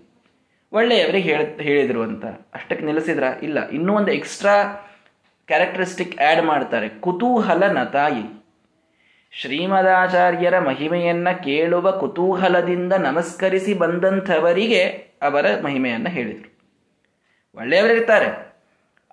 ಒಳ್ಳೆಯವರಿಗೆ 0.74 1.29
ಹೇಳ, 1.29 1.41
ಹೇಳಿದರು 1.62 2.01
ಅಂತ. 2.01 2.25
ಅಷ್ಟಕ್ಕೆ 2.25 2.85
ನಿಲ್ಲಿಸಿದ್ರ? 2.85 3.24
ಇಲ್ಲ. 3.43 3.69
ಇನ್ನೂ 3.69 3.93
ಒಂದು 3.93 4.12
ಎಕ್ಸ್ಟ್ರಾ 4.12 4.63
ಕ್ಯಾರೆಕ್ಟರಿಸ್ಟಿಕ್ 5.47 6.21
ಆ್ಯಡ್ 6.21 6.45
ಮಾಡ್ತಾರೆ. 6.45 6.89
ಕುತೂಹಲ 6.89 7.63
ನತಾಯಿ 7.63 8.44
ಶ್ರೀಮದಾಚಾರ್ಯರ 9.37 10.59
ಮಹಿಮೆಯನ್ನು 10.59 11.43
ಕೇಳುವ 11.43 11.91
ಕುತೂಹಲದಿಂದ 11.91 12.93
ನಮಸ್ಕರಿಸಿ 12.93 13.73
ಬಂದಂಥವರಿಗೆ 13.73 14.83
ಅವರ 15.21 15.45
ಮಹಿಮೆಯನ್ನು 15.63 16.09
ಹೇಳಿದರು. 16.09 16.59
ಒಳ್ಳೆಯವರಿರ್ತಾರೆ. 17.55 18.53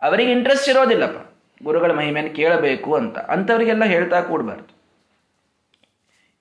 ಅವರಿಗೆ 0.02 0.32
ಇಂಟ್ರೆಸ್ಟ್ 0.32 0.68
ಇರೋದಿಲ್ಲಪ್ಪ. 0.68 1.34
ಗುರುಗಳ 1.64 1.90
ಮಹಿಮೆಯನ್ನು 1.90 2.36
ಕೇಳಬೇಕು 2.36 2.94
ಅಂತ. 2.94 3.18
ಅಂಥವರಿಗೆಲ್ಲ 3.18 3.84
ಹೇಳ್ತಾ 3.84 4.20
ಕೂಡಬಾರ್ದು. 4.20 4.82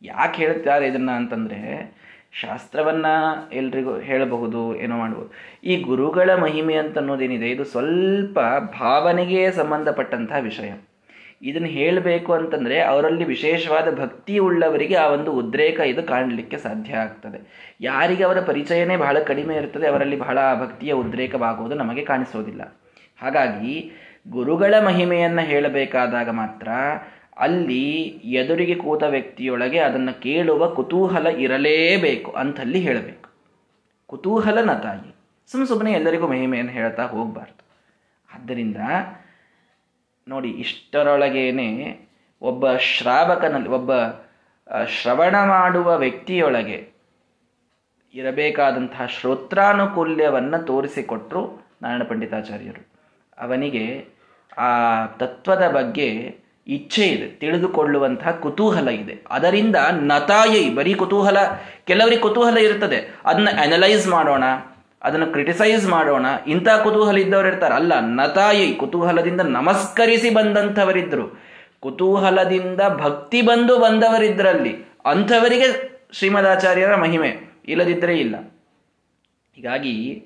ಯಾಕೆ 0.01 0.37
ಹೇಳ್ತಾರೆ 0.37 0.87
ಇದನ್ನ 0.87 1.11
ಅಂತಂದರೆ, 1.11 1.93
ಶಾಸ್ತ್ರವನ್ನ 2.41 3.05
ಎಲ್ರಿಗೂ 3.53 3.99
ಹೇಳಬಹುದು, 3.99 4.75
ಏನೋ 4.75 4.97
ಮಾಡಬಹುದು 4.97 5.31
ಈ 5.63 5.81
ಗುರುಗಳ 5.81 6.35
ಮಹಿಮೆ 6.35 6.75
ಅಂತ 6.75 6.97
ಅನ್ನೋದೇನಿದೆ, 6.97 7.49
ಇದು 7.49 7.63
ಸ್ವಲ್ಪ 7.63 8.39
ಭಾವನೆಗೆ 8.79 9.51
ಸಂಬಂಧಪಟ್ಟಂತಹ 9.51 10.37
ವಿಷಯ. 10.37 10.71
ಇದನ್ನು 11.41 11.67
ಹೇಳಬೇಕು 11.67 12.33
ಅಂತಂದರೆ 12.33 12.81
ಅವರಲ್ಲಿ 12.81 13.23
ವಿಶೇಷವಾದ 13.23 13.99
ಭಕ್ತಿ 13.99 14.37
ಉಳ್ಳವರಿಗೆ 14.37 14.95
ಆ 14.95 15.07
ಒಂದು 15.07 15.31
ಉದ್ರೇಕ 15.33 15.79
ಇದು 15.79 16.03
ಕಾಣಲಿಕ್ಕೆ 16.03 16.57
ಸಾಧ್ಯ 16.57 16.93
ಆಗ್ತದೆ. 16.93 17.71
ಯಾರಿಗೆ 17.81 18.23
ಅವರ 18.23 18.41
ಪರಿಚಯನೇ 18.41 18.97
ಬಹಳ 18.97 19.19
ಕಡಿಮೆ 19.19 19.55
ಇರ್ತದೆ, 19.55 19.87
ಅವರಲ್ಲಿ 19.87 20.15
ಬಹಳ 20.15 20.37
ಭಕ್ತಿಯ 20.59 20.91
ಉದ್ರೇಕವಾಗುವುದು 20.93 21.75
ನಮಗೆ 21.75 22.05
ಕಾಣಿಸೋದಿಲ್ಲ. 22.05 22.79
ಹಾಗಾಗಿ 23.21 23.91
ಗುರುಗಳ 24.29 24.73
ಮಹಿಮೆಯನ್ನು 24.85 25.41
ಹೇಳಬೇಕಾದಾಗ 25.41 26.29
ಮಾತ್ರ 26.29 26.67
ಅಲ್ಲಿ 27.37 27.91
ಎದುರಿಗೆ 28.23 28.75
ಕೂತ 28.75 29.03
ವ್ಯಕ್ತಿಯೊಳಗೆ 29.03 29.79
ಅದನ್ನು 29.79 30.21
ಕೇಳುವ 30.21 30.67
ಕುತೂಹಲ 30.67 31.27
ಇರಲೇಬೇಕು 31.27 32.31
ಅಂತಲ್ಲಿ 32.31 32.79
ಹೇಳಬೇಕು. 32.79 33.29
ಕುತೂಹಲ 34.07 34.61
ನತಾಯಿ 34.61 35.15
ಸುಮ್ಮ 35.51 35.65
ಸುಮ್ಮನೆ 35.65 35.91
ಎಲ್ಲರಿಗೂ 35.91 36.27
ಮಹಿಮೆಯನ್ನು 36.27 36.71
ಹೇಳ್ತಾ 36.71 37.03
ಹೋಗಬಾರ್ದು. 37.03 37.65
ಆದ್ದರಿಂದ 38.35 38.77
ನೋಡಿ, 40.31 40.49
ಇಷ್ಟರೊಳಗೇನೆ 40.63 41.69
ಒಬ್ಬ 42.41 42.63
ಶ್ರಾವಕನಲ್ಲಿ, 42.89 43.69
ಒಬ್ಬ 43.69 43.91
ಶ್ರವಣ 44.87 45.35
ಮಾಡುವ 45.45 45.87
ವ್ಯಕ್ತಿಯೊಳಗೆ 45.97 46.77
ಇರಬೇಕಾದಂತಹ 48.13 49.05
ಶ್ರೋತ್ರಾನುಕೂಲ್ಯವನ್ನು 49.15 50.59
ತೋರಿಸಿಕೊಟ್ರು 50.65 51.41
ನಾರಾಯಣ 51.81 52.03
ಪಂಡಿತಾಚಾರ್ಯರು. 52.03 52.81
ಅವನಿಗೆ 53.37 53.85
ಆ 54.57 54.69
ತತ್ವದ 55.21 55.65
ಬಗ್ಗೆ 55.77 56.07
ಇಚ್ಛೆ 56.67 57.05
ಇದೆ, 57.07 57.27
ತಿಳಿದುಕೊಳ್ಳುವಂತಹ 57.41 58.31
ಕುತೂಹಲ 58.43 58.89
ಇದೆ. 59.03 59.15
ಅದರಿಂದ 59.29 59.77
ನತಾಯಿ, 60.11 60.61
ಬರೀ 60.75 60.93
ಕುತೂಹಲ, 60.93 61.37
ಕೆಲವರಿಗೆ 61.87 62.21
ಕುತೂಹಲ 62.21 62.57
ಇರ್ತದೆ 62.57 62.99
ಅದನ್ನ 63.25 63.49
ಅನಲೈಸ್ 63.61 64.05
ಮಾಡೋಣ. 64.07 64.43
ಅದನ್ನು 65.03 65.25
ಕ್ರಿಟಿಸೈಸ್ 65.25 65.89
ಮಾಡೋಣ. 65.89 66.25
ಇಂಥ 66.47 66.67
ಕುತೂಹಲ 66.69 67.17
ಇದ್ದವರು 67.17 67.47
ಇರ್ತಾರೆ. 67.47 67.73
ಅಲ್ಲ, 67.73 67.99
ನತಾಯಿ 67.99 68.75
ಕುತೂಹಲದಿಂದ 68.75 69.41
ನಮಸ್ಕರಿಸಿ 69.41 70.29
ಬಂದಂಥವರಿದ್ದರು 70.29 71.39
ಕುತೂಹಲದಿಂದ 71.79 72.81
ಭಕ್ತಿ 72.97 73.41
ಬಂದು 73.41 73.79
ಬಂದವರಿದ್ರಲ್ಲಿ 73.79 74.75
ಅಂಥವರಿಗೆ 75.05 75.91
ಶ್ರೀಮದಾಚಾರ್ಯರ 76.13 76.95
ಮಹಿಮೆ 76.95 77.37
ಇಲ್ಲದಿದ್ದರೆ 77.67 78.17
ಇಲ್ಲ. 78.17 78.35
ಹೀಗಾಗಿ 79.55 80.25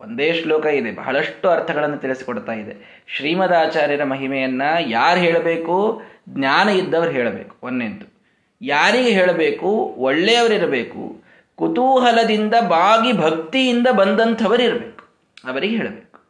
ಒಂದೇ 0.00 0.32
ಶ್ಲೋಕ 0.32 0.66
ಇದೆ, 0.66 0.90
ಬಹಳಷ್ಟು 0.92 1.48
ಅರ್ಥಗಳನ್ನು 1.48 1.96
ತಿಳಿಸಿಕೊಡ್ತಾ 1.96 2.52
ಇದೆ. 2.52 3.04
ಶ್ರೀಮದಾಚಾರ್ಯರ 3.06 4.04
ಮಹಿಮೆಯನ್ನು 4.04 4.90
ಯಾರು 4.90 5.20
ಹೇಳಬೇಕು? 5.20 6.02
ಜ್ಞಾನ 6.28 6.68
ಇದ್ದವರು 6.68 7.10
ಹೇಳಬೇಕು 7.10 7.56
ಒಂದನೇದ್ದು 7.62 8.14
ಯಾರಿಗೆ 8.62 9.10
ಹೇಳಬೇಕು? 9.10 9.94
ಒಳ್ಳೆಯವರಿರಬೇಕು 9.98 11.23
ಕುತೂಹಲದಿಂದ 11.56 12.54
ಬಾಗಿ 12.68 13.12
ಭಕ್ತಿಯಿಂದ 13.12 13.86
ಬಂದಂಥವರಿರಬೇಕು. 13.86 15.04
ಅವರಿಗೆ 15.48 15.76
ಹೇಳಬೇಕು. 15.76 16.20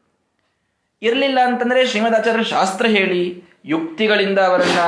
ಇರಲಿಲ್ಲ 1.02 1.38
ಅಂತಂದ್ರೆ 1.44 1.86
ಶ್ರೀಮದಾಚಾರ್ಯ 1.86 2.44
ಶಾಸ್ತ್ರ 2.44 2.86
ಹೇಳಿ, 2.86 3.42
ಯುಕ್ತಿಗಳಿಂದ 3.64 4.38
ಅವರನ್ನ, 4.38 4.78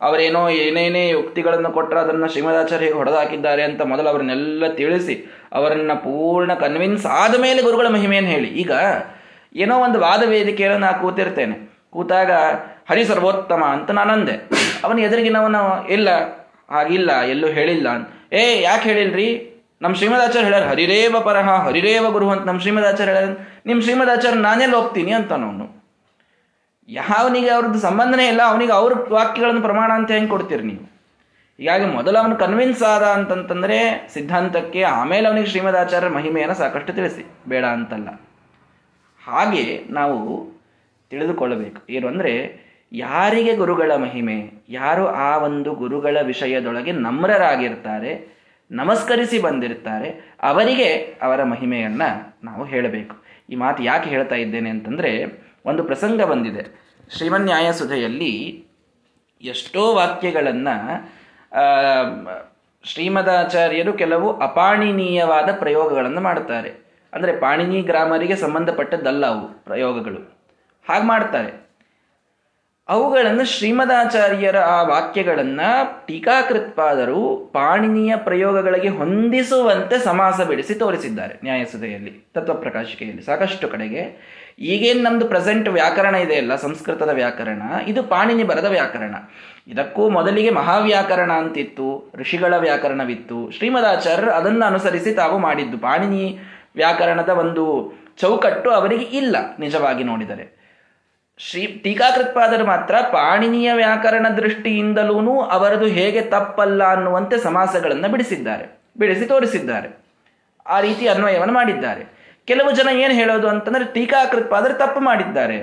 ಅವರೇನೋ 0.00 0.48
ಏನೇನೇ 0.48 1.08
ಯುಕ್ತಿಗಳನ್ನು 1.08 1.70
ಕೊಟ್ಟರೆ 1.70 2.00
ಅದನ್ನು 2.00 2.28
ಶ್ರೀಮದಾಚಾರ್ಯ 2.28 2.90
ಹೊಡೆದಾಕಿದ್ದಾರೆ 2.90 3.62
ಅಂತ 3.62 3.82
ಮೊದಲು 3.82 4.08
ಅವರನ್ನೆಲ್ಲ 4.08 4.68
ತಿಳಿಸಿ, 4.68 5.46
ಅವರನ್ನ 5.52 5.92
ಪೂರ್ಣ 5.92 6.54
ಕನ್ವಿನ್ಸ್ 6.54 7.06
ಆದ 7.06 7.40
ಮೇಲೆ 7.40 7.62
ಗುರುಗಳ 7.62 7.86
ಮಹಿಮೆಯನ್ನು 7.86 8.30
ಹೇಳಿ. 8.30 8.48
ಈಗ 8.48 8.70
ಏನೋ 9.54 9.78
ಒಂದು 9.78 10.00
ವಾದ 10.00 10.22
ವೇದಿಕೆಯನ್ನು 10.28 10.78
ನಾ 10.78 10.92
ಕೂತಿರ್ತೇನೆ. 10.92 11.76
ಕೂತಾಗ 11.90 12.30
ಹರಿ 12.90 13.04
ಸರ್ವೋತ್ತಮ 13.04 13.64
ಅಂತ 13.64 13.90
ನಾನು 13.90 14.12
ಅಂದೆ. 14.12 14.48
ಅವನ 14.84 14.98
ಎದುರಿಗಿನವನು 14.98 15.88
ಇಲ್ಲ, 15.88 16.08
ಹಾಗಿಲ್ಲ, 16.70 17.20
ಎಲ್ಲೂ 17.20 17.46
ಹೇಳಿಲ್ಲ. 17.46 17.86
ಏ, 18.32 18.62
ಯಾಕೆ 18.62 18.82
ಹೇಳಿಲ್ರಿ? 18.82 19.55
ನಮ್ಮ 19.82 19.94
ಶ್ರೀಮದಾಚಾರ್ಯ 19.94 20.40
ಹೇಳ್ಯಾರ, 20.40 20.64
ಹರಿರೇವ 20.64 21.20
ಪರಹ, 21.20 21.48
ಹರಿರೇವ 21.48 22.10
ಗುರು 22.10 22.30
ಅಂತ 22.30 22.46
ನಮ್ಮ 22.46 22.60
ಶ್ರೀಮದಾಚಾರ್ಯ 22.60 23.12
ಹೇಳ್ಯಾರ. 23.12 23.36
ನಿಮ್ಮ 23.66 23.82
ಶ್ರೀಮದಾಚಾರ್ಯ 23.82 24.38
ನಾನೆಲ್ಲ 24.38 24.76
ಹೋಗ್ತೀನಿ 24.76 25.12
ಅಂತ 25.12 25.32
ಅವನು. 25.32 25.84
ಯಾವನಿಗೆ 26.88 27.50
ಅವ್ರದ್ದು 27.50 27.78
ಸಂಬಂಧನೇ 27.78 28.28
ಇಲ್ಲ, 28.28 28.40
ಅವನಿಗೆ 28.46 28.72
ಅವ್ರ 28.72 28.92
ವಾಕ್ಯಗಳನ್ನು 29.10 29.60
ಪ್ರಮಾಣ 29.60 29.92
ಅಂತ 29.94 30.10
ಹೆಂಗೆ 30.10 30.30
ಕೊಡ್ತೀರಿ 30.30 30.62
ನೀವು? 30.62 30.96
ಹೀಗಾಗಿ 31.58 31.84
ಮೊದಲು 31.84 32.18
ಅವನು 32.18 32.36
ಕನ್ವಿನ್ಸ್ 32.36 32.82
ಆದ 32.82 33.02
ಅಂತಂತಂದರೆ 33.02 34.08
ಸಿದ್ಧಾಂತಕ್ಕೆ 34.12 34.82
ಆಮೇಲೆ 34.82 35.28
ಅವನಿಗೆ 35.28 35.46
ಶ್ರೀಮದಾಚಾರ್ಯರ 35.46 36.12
ಮಹಿಮೆಯನ್ನು 36.12 36.54
ಸಾಕಷ್ಟು 36.54 36.92
ತಿಳಿಸಿ. 36.92 37.26
ಬೇಡ 37.48 37.64
ಅಂತಲ್ಲ. 37.64 38.08
ಹಾಗೆ 39.26 39.84
ನಾವು 39.90 40.46
ತಿಳಿದುಕೊಳ್ಳಬೇಕು. 41.10 41.82
ಏನು 41.90 42.08
ಅಂದರೆ, 42.08 42.66
ಯಾರಿಗೆ 42.92 43.56
ಗುರುಗಳ 43.56 43.92
ಮಹಿಮೆ, 43.96 44.64
ಯಾರು 44.68 45.06
ಆ 45.06 45.38
ಒಂದು 45.38 45.74
ಗುರುಗಳ 45.74 46.16
ವಿಷಯದೊಳಗೆ 46.22 46.92
ನಮ್ರರಾಗಿರ್ತಾರೆ 46.92 48.35
ನಮಸ್ಕರಿಸಿ 48.70 49.38
ಬಂದಿರ್ತಾರೆ 49.38 50.34
ಅವರಿಗೆ 50.42 51.18
ಅವರ 51.22 51.42
ಮಹಿಮೆಯನ್ನ 51.42 52.02
ನಾವು 52.44 52.64
ಹೇಳಬೇಕು. 52.64 53.16
ಈ 53.50 53.54
ಮಾತು 53.54 53.82
ಯಾಕೆ 53.82 54.10
ಹೇಳ್ತಾ 54.10 54.34
ಇದ್ದೇನೆ 54.34 54.70
ಅಂತಂದ್ರೆ, 54.70 55.42
ಒಂದು 55.66 55.84
ಪ್ರಸಂಗ 55.84 56.22
ಬಂದಿದೆ. 56.22 56.86
ಶ್ರೀಮನ್ಯಾಯಸುಧೆಯಲ್ಲಿ 57.16 58.64
ಎಷ್ಟೋ 59.42 59.94
ವಾಕ್ಯಗಳನ್ನು 59.94 61.10
ಶ್ರೀಮದಾಚಾರ್ಯರು 62.84 63.92
ಕೆಲವು 63.92 64.38
ಅಪಾಣಿನೀಯವಾದ 64.38 65.48
ಪ್ರಯೋಗಗಳನ್ನು 65.58 66.20
ಮಾಡ್ತಾರೆ 66.20 66.86
ಅಂದರೆ 67.14 67.40
ಪಾಣಿನಿ 67.40 67.82
ಗ್ರಾಮರಿಗೆ 67.82 68.36
ಸಂಬಂಧಪಟ್ಟದ್ದಲ್ಲ 68.36 69.26
ಅವು 69.26 69.48
ಪ್ರಯೋಗಗಳು. 69.48 70.36
ಹಾಗೆ 70.88 71.04
ಮಾಡ್ತಾರೆ. 71.04 71.65
ಅವುಗಳನ್ನು 72.88 73.44
ಶ್ರೀಮದಾಚಾರ್ಯರ 73.44 74.58
ಆ 74.58 74.82
ವಾಕ್ಯಗಳನ್ನು 74.82 76.06
ಟೀಕಾಕೃತ್ಪಾದರು 76.06 77.50
ಪಾಣಿನಿಯ 77.52 78.16
ಪ್ರಯೋಗಗಳಿಗೆ 78.16 78.88
ಹೊಂದಿಸುವಂತೆ 78.88 79.98
ಸಮಾಸ 79.98 80.40
ಬಿಡಿಸಿ 80.40 80.74
ತೋರಿಸಿದ್ದಾರೆ 80.74 81.34
ನ್ಯಾಯಸುಧೆಯಲ್ಲಿ 81.44 82.30
ತತ್ವಪ್ರಕಾಶಿಕೆಯಲ್ಲಿ 82.34 83.22
ಸಾಕಷ್ಟು 83.22 83.68
ಕಡೆಗೆ, 83.68 84.02
ಈಗೇನು 84.58 85.02
ನಮ್ದು 85.02 85.28
ಪ್ರೆಸೆಂಟ್ 85.28 85.68
ವ್ಯಾಕರಣ 85.68 86.14
ಇದೆಯಲ್ಲ 86.14 86.56
ಸಂಸ್ಕೃತದ 86.56 87.08
ವ್ಯಾಕರಣ, 87.08 87.62
ಇದು 87.86 88.02
ಪಾಣಿನಿ 88.02 88.42
ಬರದ 88.42 88.64
ವ್ಯಾಕರಣ. 88.64 89.14
ಇದಕ್ಕೂ 89.68 90.08
ಮೊದಲಿಗೆ 90.08 90.50
ಮಹಾವ್ಯಾಕರಣ 90.50 91.32
ಅಂತಿತ್ತು, 91.32 92.12
ಋಷಿಗಳ 92.14 92.56
ವ್ಯಾಕರಣವಿತ್ತು. 92.56 93.50
ಶ್ರೀಮದಾಚಾರ್ಯರು 93.50 94.30
ಅದನ್ನು 94.30 94.66
ಅನುಸರಿಸಿ 94.66 95.14
ತಾವು 95.14 95.38
ಮಾಡಿದ್ದು. 95.38 95.78
ಪಾಣಿನಿ 95.78 96.38
ವ್ಯಾಕರಣದ 96.76 97.28
ಒಂದು 97.28 97.92
ಚೌಕಟ್ಟು 98.18 98.70
ಅವರಿಗೆ 98.70 99.04
ಇಲ್ಲ, 99.04 99.36
ನಿಜವಾಗಿ 99.58 100.04
ನೋಡಿದರೆ. 100.04 100.55
ಶ್ರೀ 101.38 101.66
ಟೀಕಾಕೃತ್ಪಾದರು 101.66 102.66
ಮಾತ್ರ 102.66 102.94
ಪಾಣಿನಿಯ 103.12 103.72
ವ್ಯಾಕರಣ 103.72 104.28
ದೃಷ್ಟಿಯಿಂದಲೂ 104.28 105.40
ಅವರದು 105.40 105.86
ಹೇಗೆ 105.86 106.20
ತಪ್ಪಲ್ಲ 106.20 106.84
ಅನ್ನುವಂತೆ 106.84 107.38
ಸಮಾಸಗಳನ್ನು 107.38 108.08
ಬಿಡಿಸಿದ್ದಾರೆ, 108.08 108.80
ಬಿಡಿಸಿ 108.98 109.26
ತೋರಿಸಿದ್ದಾರೆ. 109.26 109.88
ಆ 110.66 110.80
ರೀತಿ 110.80 111.08
ಅನ್ವಯವನ್ನು 111.08 111.54
ಮಾಡಿದ್ದಾರೆ. 111.54 112.02
ಕೆಲವು 112.46 112.70
ಜನ 112.70 112.88
ಏನು 112.88 113.14
ಹೇಳೋದು 113.14 113.48
ಅಂತಂದ್ರೆ 113.48 113.84
ಟೀಕಾಕೃತ್ಪಾದರು 113.84 114.74
ತಪ್ಪು 114.74 115.00
ಮಾಡಿದ್ದಾರೆ. 115.00 115.58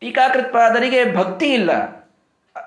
ಟೀಕಾಕೃತ್ಪಾದರಿಗೆ 0.00 1.16
ಭಕ್ತಿ 1.16 1.46
ಇಲ್ಲ. 1.52 1.70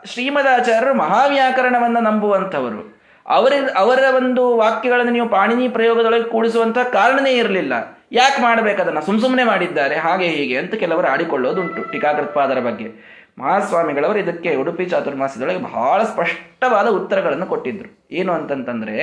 ಶ್ರೀಮದಾಚಾರ್ಯರು 0.06 0.94
ಮಹಾವ್ಯಾಕರಣವನ್ನು 0.94 2.00
ನಂಬುವಂಥವರು. 2.00 2.82
ಅವರ 3.26 3.54
ಅವರ 3.76 4.00
ಒಂದು 4.16 4.58
ವಾಕ್ಯಗಳನ್ನು 4.58 5.12
ನೀವು 5.12 5.30
ಪಾಣಿನಿ 5.30 5.70
ಪ್ರಯೋಗದೊಳಗೆ 5.70 6.24
ಕೂಡಿಸುವಂತಹ 6.24 6.84
ಕಾರಣನೇ 6.84 7.32
ಇರಲಿಲ್ಲ. 7.32 8.01
ಯಾಕೆ 8.12 8.42
ಮಾಡಬೇಕದನ್ನು 8.42 9.02
ಸುಮ್ 9.02 9.20
ಸುಮ್ಮನೆ 9.20 9.44
ಮಾಡಿದ್ದಾರೆ, 9.44 9.96
ಹಾಗೆ 9.96 10.28
ಹೀಗೆ 10.28 10.58
ಅಂತ 10.58 10.74
ಕೆಲವರು 10.74 11.08
ಆಡಿಕೊಳ್ಳೋದುಂಟು 11.08 11.92
ಟೀಕಾಕೃತ್ಪಾದರ 11.92 12.60
ಬಗ್ಗೆ. 12.60 13.22
ಮಹಾಸ್ವಾಮಿಗಳವರು 13.40 14.20
ಇದಕ್ಕೆ 14.20 14.56
ಉಡುಪಿ 14.56 14.86
ಚಾತುರ್ಮಾಸದೊಳಗೆ 14.86 15.58
ಬಹಳ 15.58 16.04
ಸ್ಪಷ್ಟವಾದ 16.04 16.88
ಉತ್ತರಗಳನ್ನು 16.88 17.46
ಕೊಟ್ಟಿದ್ರು. 17.46 18.08
ಏನು 18.12 18.34
ಅಂತಂತಂದ್ರೆ, 18.34 18.98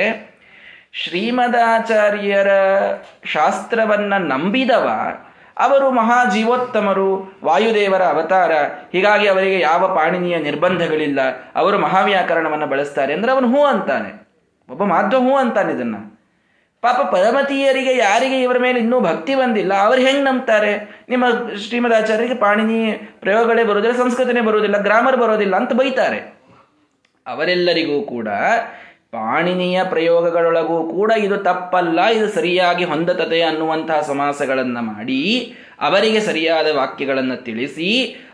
ಶ್ರೀಮದಾಚಾರ್ಯರ 0.92 2.49
ಶಾಸ್ತ್ರವನ್ನ 3.25 4.14
ನಂಬಿದವ 4.18 4.88
ಅವರು 5.59 5.90
ಮಹಾ 5.90 6.25
ಜೀವೋತ್ತಮರು 6.25 7.40
ವಾಯುದೇವರ 7.44 8.03
ಅವತಾರ, 8.03 8.53
ಹೀಗಾಗಿ 8.92 9.29
ಅವರಿಗೆ 9.29 9.61
ಯಾವ 9.61 9.94
ಪಾಣಿನಿಯ 9.94 10.38
ನಿರ್ಬಂಧಗಳಿಲ್ಲ, 10.38 11.18
ಅವರು 11.55 11.79
ಮಹಾವ್ಯಾಕರಣವನ್ನು 11.79 12.66
ಬಳಸ್ತಾರೆ 12.66 13.14
ಅಂದ್ರೆ 13.14 13.33
ಅವನು 13.33 13.49
ಹೂ 13.49 13.64
ಅಂತಾನೆ. 13.64 14.29
ಒಬ್ಬ 14.71 14.85
ಮಾಧ್ವ 14.85 15.18
ಹೂ 15.18 15.37
ಅಂತಾನೆ 15.37 15.73
ಇದನ್ನ. 15.73 15.97
ಪಾಪ 16.85 16.99
ಪರಮತೀಯರಿಗೆ 17.14 17.93
ಯಾರಿಗೆ 17.97 18.37
ಇವರ 18.43 18.59
ಮೇಲೆ 18.64 18.79
ಇನ್ನೂ 18.83 18.99
ಭಕ್ತಿ 19.01 19.33
ಬಂದಿಲ್ಲ, 19.35 19.73
ಅವ್ರು 19.87 20.01
ಹೆಂಗೆ 20.07 20.25
ನಂಬ್ತಾರೆ? 20.27 20.73
ನಿಮ್ಮ 21.12 21.25
ಶ್ರೀಮದಾಚಾರ್ಯರಿಗೆ 21.64 22.37
ಪಾಣಿನಿ 22.45 22.81
ಪ್ರಯೋಗಗಳೇ 23.23 23.64
ಬರೋದಿಲ್ಲ 23.71 23.97
ಸಂಸ್ಕೃತನೇ 24.03 24.43
ಬರೋದಿಲ್ಲ 24.49 24.79
ಗ್ರಾಮರ್ 24.88 25.19
ಬರೋದಿಲ್ಲ 25.23 25.55
ಅಂತ 25.62 25.73
ಬೈತಾರೆ. 25.81 26.21
ಅವರೆಲ್ಲರಿಗೂ 27.27 27.99
ಕೂಡ 28.12 28.29
ಪಾಣಿನಿಯ 29.17 29.79
ಪ್ರಯೋಗಗಳೊಳಗೂ 29.93 30.79
ಕೂಡ 30.95 31.11
ಇದು 31.27 31.37
ತಪ್ಪಲ್ಲ, 31.51 31.99
ಇದು 32.17 32.27
ಸರಿಯಾಗಿ 32.38 32.85
ಹೊಂದತತೆ 32.85 33.41
ಅನ್ನುವಂತಹ 33.51 34.01
ಸಮಾಸಗಳನ್ನು 34.11 34.83
ಮಾಡಿ 34.93 35.23
ಅವರಿಗೆ 35.81 36.21
ಸರಿಯಾದ 36.21 36.77
ವಾಕ್ಯಗಳನ್ನು 36.77 37.45
ತಿಳಿಸಿ 37.45 37.88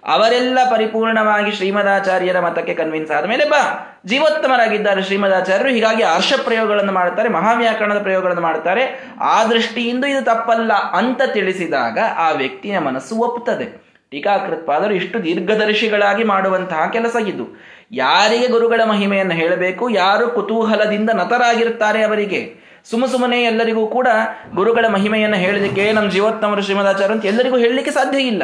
ಅವರೆಲ್ಲ 0.04 0.58
ಪರಿಪೂರ್ಣವಾಗಿ 0.70 1.52
ಶ್ರೀಮದಾಚಾರ್ಯರ 1.52 2.40
ಮತಕ್ಕೆ 2.40 2.74
ಕನ್ವಿನ್ಸ್ 2.74 3.12
ಆದಮೇಲೆ 3.12 3.44
ಬಾ. 3.44 3.90
ಜೀವೋತ್ತಮರಾಗಿದ್ದಾರೆ 4.06 5.02
ಶ್ರೀಮದಾಚಾರ್ಯರು. 5.02 5.70
ಹೀಗಾಗಿ 5.70 6.02
ಹರ್ಷ 6.02 6.32
ಪ್ರಯೋಗಗಳನ್ನು 6.44 6.92
ಮಾಡ್ತಾರೆ 6.92 7.28
ಮಹಾವ್ಯಾಕರಣದ 7.28 8.02
ಪ್ರಯೋಗಗಳನ್ನು 8.02 8.42
ಮಾಡ್ತಾರೆ 8.42 9.10
ಆ 9.20 9.44
ದೃಷ್ಟಿಯಿಂದ 9.44 10.04
ಇದು 10.04 10.24
ತಪ್ಪಲ್ಲ 10.24 10.72
ಅಂತ 10.72 11.22
ತಿಳಿಸಿದಾಗ 11.32 11.98
ಆ 12.16 12.30
ವ್ಯಕ್ತಿಯ 12.30 12.78
ಮನಸ್ಸು 12.78 13.16
ಒಪ್ಪುತ್ತದೆ. 13.16 13.84
ಟೀಕಾಕೃತ್ಪಾದರು 14.10 14.94
ಇಷ್ಟು 14.94 15.24
ದೀರ್ಘದರ್ಶಿಗಳಾಗಿ 15.24 16.24
ಮಾಡುವಂತಹ 16.24 16.90
ಕೆಲಸ 16.92 17.16
ಇದು. 17.28 17.60
ಯಾರಿಗೆ 17.92 18.46
ಗುರುಗಳ 18.46 18.80
ಮಹಿಮೆಯನ್ನು 18.84 19.34
ಹೇಳಬೇಕು, 19.34 19.90
ಯಾರು 19.90 20.28
ಕುತೂಹಲದಿಂದ 20.28 21.10
ನತರಾಗಿರುತ್ತಾರೆ 21.10 22.02
ಅವರಿಗೆ? 22.02 22.63
ಸುಮ 22.84 23.06
ಸುಮ್ಮನೆ 23.06 23.42
ಎಲ್ಲರಿಗೂ 23.42 23.86
ಕೂಡ 23.86 24.08
ಗುರುಗಳ 24.54 24.86
ಮಹಿಮೆಯನ್ನು 24.86 25.36
ಹೇಳಲಿಕ್ಕೆ 25.36 25.92
ನಮ್ಮ 25.92 26.10
ಜೀವೋತ್ತಮರು 26.10 26.62
ಶ್ರೀಮದಾಚಾರ 26.62 27.12
ಅಂತ 27.12 27.24
ಎಲ್ಲರಿಗೂ 27.24 27.56
ಹೇಳಲಿಕ್ಕೆ 27.56 27.90
ಸಾಧ್ಯ 27.90 28.18
ಇಲ್ಲ. 28.18 28.42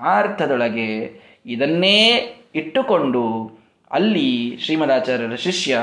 ಆ 0.00 0.18
ಅರ್ಥದೊಳಗೆ 0.18 1.20
ಇದನ್ನೇ 1.46 1.98
ಇಟ್ಟುಕೊಂಡು 2.54 3.22
ಅಲ್ಲಿ 3.90 4.58
ಶ್ರೀಮದಾಚಾರ್ಯರ 4.64 5.34
ಶಿಷ್ಯ 5.34 5.78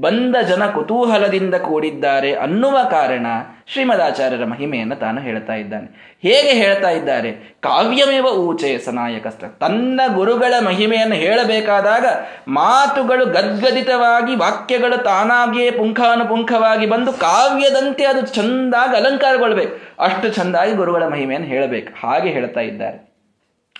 ಬಂದ 0.00 0.36
ಜನ 0.36 0.66
ಕುತೂಹಲದಿಂದ 0.66 1.54
ಕೂಡಿದ್ದಾರೆ 1.54 2.34
ಅನ್ನುವ 2.34 2.78
ಕಾರಣ 2.90 3.26
ಶ್ರೀಮದಾಚಾರ್ಯರ 3.66 4.44
ಮಹಿಮೆಯನ್ನು 4.44 4.96
ತಾನು 4.96 5.20
ಹೇಳ್ತಾ 5.20 5.54
ಇದ್ದಾನೆ. 5.54 6.18
ಹೇಗೆ 6.22 6.52
ಹೇಳ್ತಾ 6.52 6.90
ಇದ್ದಾರೆ? 6.90 7.32
ಕಾವ್ಯಮೇವ 7.60 8.24
ಊಚೆ 8.24 8.78
ಸನಾಯಕಸ್ಥ 8.78 9.44
ತನ್ನ 9.44 10.00
ಗುರುಗಳ 10.14 10.54
ಮಹಿಮೆಯನ್ನು 10.64 11.14
ಹೇಳಬೇಕಾದಾಗ 11.14 12.06
ಮಾತುಗಳು 12.48 13.26
ಗದ್ಗದಿತವಾಗಿ, 13.26 14.36
ವಾಕ್ಯಗಳು 14.36 15.02
ತಾನಾಗಿಯೇ 15.04 15.70
ಪುಂಖಾನುಪುಂಖವಾಗಿ 15.70 16.86
ಬಂದು 16.86 17.12
ಕಾವ್ಯದಂತೆ 17.12 18.04
ಅದು 18.04 18.26
ಚಂದಾಗಿ 18.26 18.96
ಅಲಂಕಾರಗೊಳ್ಬೇಕು. 18.96 20.02
ಅಷ್ಟು 20.02 20.28
ಚಂದಾಗಿ 20.28 20.72
ಗುರುಗಳ 20.72 21.06
ಮಹಿಮೆಯನ್ನು 21.06 21.48
ಹೇಳಬೇಕು. 21.48 22.06
ಹಾಗೆ 22.06 22.30
ಹೇಳ್ತಾ 22.30 22.60
ಇದ್ದಾರೆ. 22.60 23.12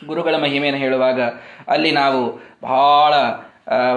ಗುರುಗಳ 0.06 0.34
ಮಹಿಮೆಯನ್ನು 0.36 0.80
ಹೇಳುವಾಗ 0.80 1.20
ಅಲ್ಲಿ 1.68 1.90
ನಾವು 1.90 2.42
ಬಹಳ 2.62 3.14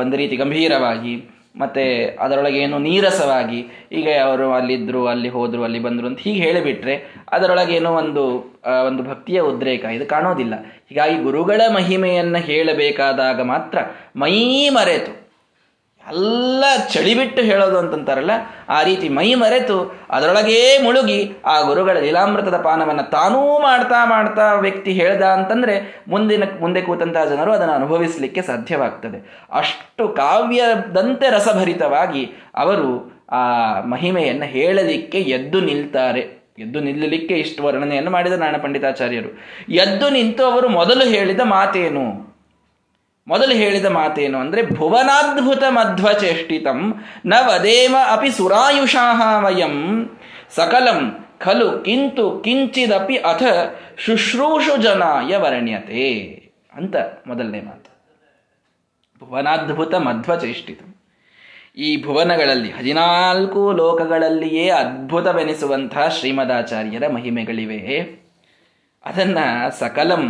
ಒಂದು 0.02 0.17
ರೀತಿ 0.17 0.36
ಗಂಭೀರವಾಗಿ 0.36 1.30
ಮತ್ತು 1.57 1.83
ಅದರೊಳಗೆ 2.19 2.59
ಏನು 2.59 2.79
ನೀರಸವಾಗಿ 2.79 3.59
ಈಗ 3.91 4.07
ಅವರು 4.23 4.53
ಅಲ್ಲಿದ್ದರು 4.53 5.07
ಅಲ್ಲಿ 5.07 5.29
ಹೋದರು, 5.29 5.63
ಅಲ್ಲಿ 5.63 5.79
ಬಂದರು 5.79 6.07
ಅಂತ 6.07 6.19
ಹೀಗೆ 6.19 6.39
ಹೇಳಿಬಿಟ್ರೆ 6.39 6.95
ಅದರೊಳಗೆ 7.31 7.75
ಏನೋ 7.75 7.91
ಒಂದು 7.91 8.23
ಒಂದು 8.87 9.03
ಭಕ್ತಿಯ 9.03 9.39
ಉದ್ರೇಕ. 9.41 9.85
ಇದು 9.85 10.05
ಕಾಣೋದಿಲ್ಲ. 10.05 10.53
ಹೀಗಾಗಿ 10.89 11.23
ಗುರುಗಳ 11.23 11.61
ಮಹಿಮೆಯನ್ನು 11.73 12.37
ಹೇಳಬೇಕಾದಾಗ 12.37 13.41
ಮಾತ್ರ 13.41 13.77
ಮೈ 14.15 14.69
ಮರೆತು 14.69 15.24
ಎಲ್ಲ 16.11 16.63
ಚಳಿಬಿಟ್ಟು 16.93 17.41
ಹೇಳೋದು 17.41 17.77
ಅಂತಂತಾರಲ್ಲ, 17.77 18.31
ಆ 18.69 18.83
ರೀತಿ 18.83 19.09
ಮೈ 19.09 19.33
ಮರೆತು 19.33 19.95
ಅದರೊಳಗೇ 20.09 20.77
ಮುಳುಗಿ 20.83 21.31
ಆ 21.45 21.61
ಗುರುಗಳ 21.61 21.97
ಲೀಲಾಮೃತದ 21.97 22.61
ಪಾನವನ್ನು 22.61 23.09
ತಾನೂ 23.09 23.59
ಮಾಡ್ತಾ 23.59 24.05
ಮಾಡ್ತಾ 24.05 24.53
ವ್ಯಕ್ತಿ 24.53 24.91
ಹೇಳ್ದ 24.91 25.21
ಅಂತಂದರೆ 25.21 26.03
ಮುಂದಿನ, 26.07 26.43
ಮುಂದೆ 26.59 26.81
ಕೂತಂತಹ 26.81 27.25
ಜನರು 27.25 27.51
ಅದನ್ನು 27.51 27.73
ಅನುಭವಿಸಲಿಕ್ಕೆ 27.73 28.41
ಸಾಧ್ಯವಾಗ್ತದೆ. 28.41 29.47
ಅಷ್ಟು 29.51 30.07
ಕಾವ್ಯದಂತೆ 30.07 31.29
ರಸಭರಿತವಾಗಿ 31.29 32.31
ಅವರು 32.55 33.15
ಆ 33.31 33.79
ಮಹಿಮೆಯನ್ನು 33.79 34.45
ಹೇಳಲಿಕ್ಕೆ 34.45 35.21
ಎದ್ದು 35.21 35.61
ನಿಲ್ತಾರೆ. 35.61 36.45
ಎದ್ದು 36.59 36.79
ನಿಲ್ಲಲಿಕ್ಕೆ 36.79 37.35
ಇಷ್ಟು 37.35 37.63
ವರ್ಣನೆಯನ್ನು 37.63 38.11
ಮಾಡಿದ 38.11 38.33
ನಾರಾಯಣ 38.33 38.57
ಪಂಡಿತಾಚಾರ್ಯರು 38.57 39.31
ಎದ್ದು 39.69 40.09
ನಿಂತು 40.09 40.43
ಅವರು 40.45 40.69
ಮೊದಲು 40.69 41.05
ಹೇಳಿದ 41.05 41.39
ಮಾತೇನು? 41.43 42.24
ಮೊದಲು 43.27 43.55
ಹೇಳಿದ 43.55 43.85
ಮಾತೇನು 43.85 44.38
ಅಂದರೆ, 44.38 44.61
ಭುವನಾದ್ಭುತ 44.75 45.63
ಮಧ್ವಚೇಷ್ಟಿತಂ 45.69 47.05
ನ 47.25 47.33
ವದೇಮ 47.39 47.95
ಅಪಿ 48.09 48.29
ಸುರಾಯುಷಾಹ 48.31 49.45
ವಯಂ, 49.45 50.09
ಸಕಲಂ 50.49 51.25
ಖಲು 51.39 51.79
ಕಿಂತು 51.79 52.39
ಕಿಂಚಿದಪಿ 52.39 53.17
ಅಥ 53.17 53.43
ಶುಶ್ರೂಷು 53.97 54.81
ಜನಾಯ 54.81 55.38
ವರ್ಣ್ಯತೆ 55.38 56.09
ಅಂತ 56.73 56.95
ಮೊದಲನೇ 57.27 57.61
ಮಾತು. 57.61 57.91
ಭುವನಾದ್ಭುತ 59.19 59.95
ಮಧ್ವಚೇಷ್ಟಿತಂ. 59.95 60.95
ಈ 61.77 62.03
ಭುವನಗಳಲ್ಲಿ, 62.03 62.71
ಹದಿನಾಲ್ಕು 62.71 63.71
ಲೋಕಗಳಲ್ಲಿಯೇ 63.71 64.69
ಅದ್ಭುತವೆನಿಸುವಂತಹ 64.69 66.07
ಶ್ರೀಮದಾಚಾರ್ಯರ 66.07 67.07
ಮಹಿಮೆಗಳಿವೆ. 67.07 67.99
ಅದನ್ನ 69.05 69.38
ಸಕಲಂ 69.79 70.25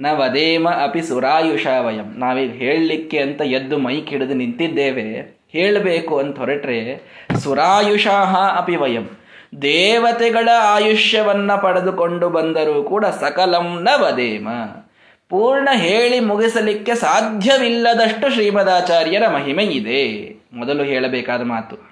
ನ 0.00 0.06
ವದೇಮ 0.10 0.68
ಅಪಿ 0.68 1.02
ಸುರಾಯುಷ 1.02 1.66
ವಯಂ. 1.66 2.18
ನಾವೀಗ 2.18 2.52
ಹೇಳಲಿಕ್ಕೆ 2.52 3.18
ಅಂತ 3.18 3.40
ಎದ್ದು 3.40 3.78
ಮೈಕ್ 3.78 4.08
ಹಿಡಿದು 4.08 4.34
ನಿಂತಿದ್ದೇವೆ. 4.34 5.40
ಹೇಳಬೇಕು 5.52 6.18
ಅಂತ 6.18 6.38
ಹೊರಟ್ರೆ, 6.38 7.02
ಸುರಾಯುಷಾಹ 7.38 8.58
ಅಪಿ 8.58 8.76
ವಯಂ. 8.76 9.08
ದೇವತೆಗಳ 9.62 10.48
ಆಯುಷ್ಯವನ್ನು 10.60 11.62
ಪಡೆದುಕೊಂಡು 11.62 12.28
ಬಂದರೂ 12.28 12.82
ಕೂಡ 12.82 13.04
ಸಕಲಂ 13.04 13.82
ನವದೇಮ. 13.82 14.48
ವದೇಮ 14.48 14.48
ಪೂರ್ಣ 15.28 15.68
ಹೇಳಿ 15.72 16.20
ಮುಗಿಸಲಿಕ್ಕೆ 16.20 16.94
ಸಾಧ್ಯವಿಲ್ಲದಷ್ಟು 16.94 18.30
ಶ್ರೀಮದಾಚಾರ್ಯರ 18.30 19.28
ಮಹಿಮೆ 19.28 19.64
ಇದೆ 19.64 20.34
ಮೊದಲು 20.52 20.82
ಹೇಳಬೇಕಾದ 20.82 21.42
ಮಾತು. 21.42 21.89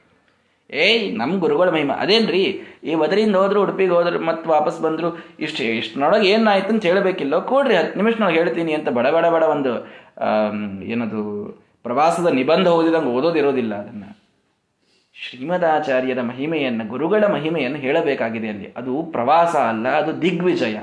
ಏಯ್ 0.70 1.18
ನಮ್ಮ 1.18 1.40
ಗುರುಗಳ 1.40 1.68
ಮಹಿಮೆ. 1.68 1.94
ಅದೇನ್ರಿ? 1.94 2.60
ಈ 2.84 2.94
ಒದರಿಂದ 2.94 3.36
ಹೋದ್ರು, 3.36 3.62
ಉಡುಪಿಗೆ 3.62 3.90
ಹೋದ್ರು, 3.90 4.18
ಮತ್ತೆ 4.20 4.50
ವಾಪಸ್ 4.50 4.80
ಬಂದ್ರು, 4.80 5.26
ಇಷ್ಟು 5.40 5.64
ಇಷ್ಟನೊಳಗೆ 5.64 6.28
ಏನಾಯ್ತು 6.28 6.68
ಅಂತ 6.68 6.86
ಹೇಳಬೇಕಿಲ್ಲ? 6.86 7.38
ಕೊಡ್ರಿ 7.38 7.76
ಹತ್ತು 7.76 7.96
ನಿಮಿಷನೊಳಗೆ 7.96 8.38
ಹೇಳ್ತೀನಿ 8.38 8.72
ಅಂತ 8.72 8.88
ಬಡ 8.88 9.06
ಬಡ 9.06 9.26
ಬಡ 9.26 9.42
ಒಂದು 9.42 9.72
ಏನದು, 10.84 11.22
ಪ್ರವಾಸದ 11.82 12.26
ನಿಬಂಧ 12.26 12.68
ಓದಿದಂಗೆ 12.68 13.08
ಓದೋದಿರೋದಿಲ್ಲ 13.08 13.74
ಅದನ್ನ. 13.74 14.04
ಶ್ರೀಮದಾಚಾರ್ಯರ 15.14 16.20
ಮಹಿಮೆಯನ್ನು, 16.20 16.84
ಗುರುಗಳ 16.84 17.24
ಮಹಿಮೆಯನ್ನು 17.32 17.78
ಹೇಳಬೇಕಾಗಿದೆ 17.78 18.48
ಅಲ್ಲಿ. 18.48 18.74
ಅದು 18.76 19.02
ಪ್ರವಾಸ 19.02 19.56
ಅಲ್ಲ, 19.56 19.88
ಅದು 19.88 20.22
ದಿಗ್ವಿಜಯ. 20.22 20.76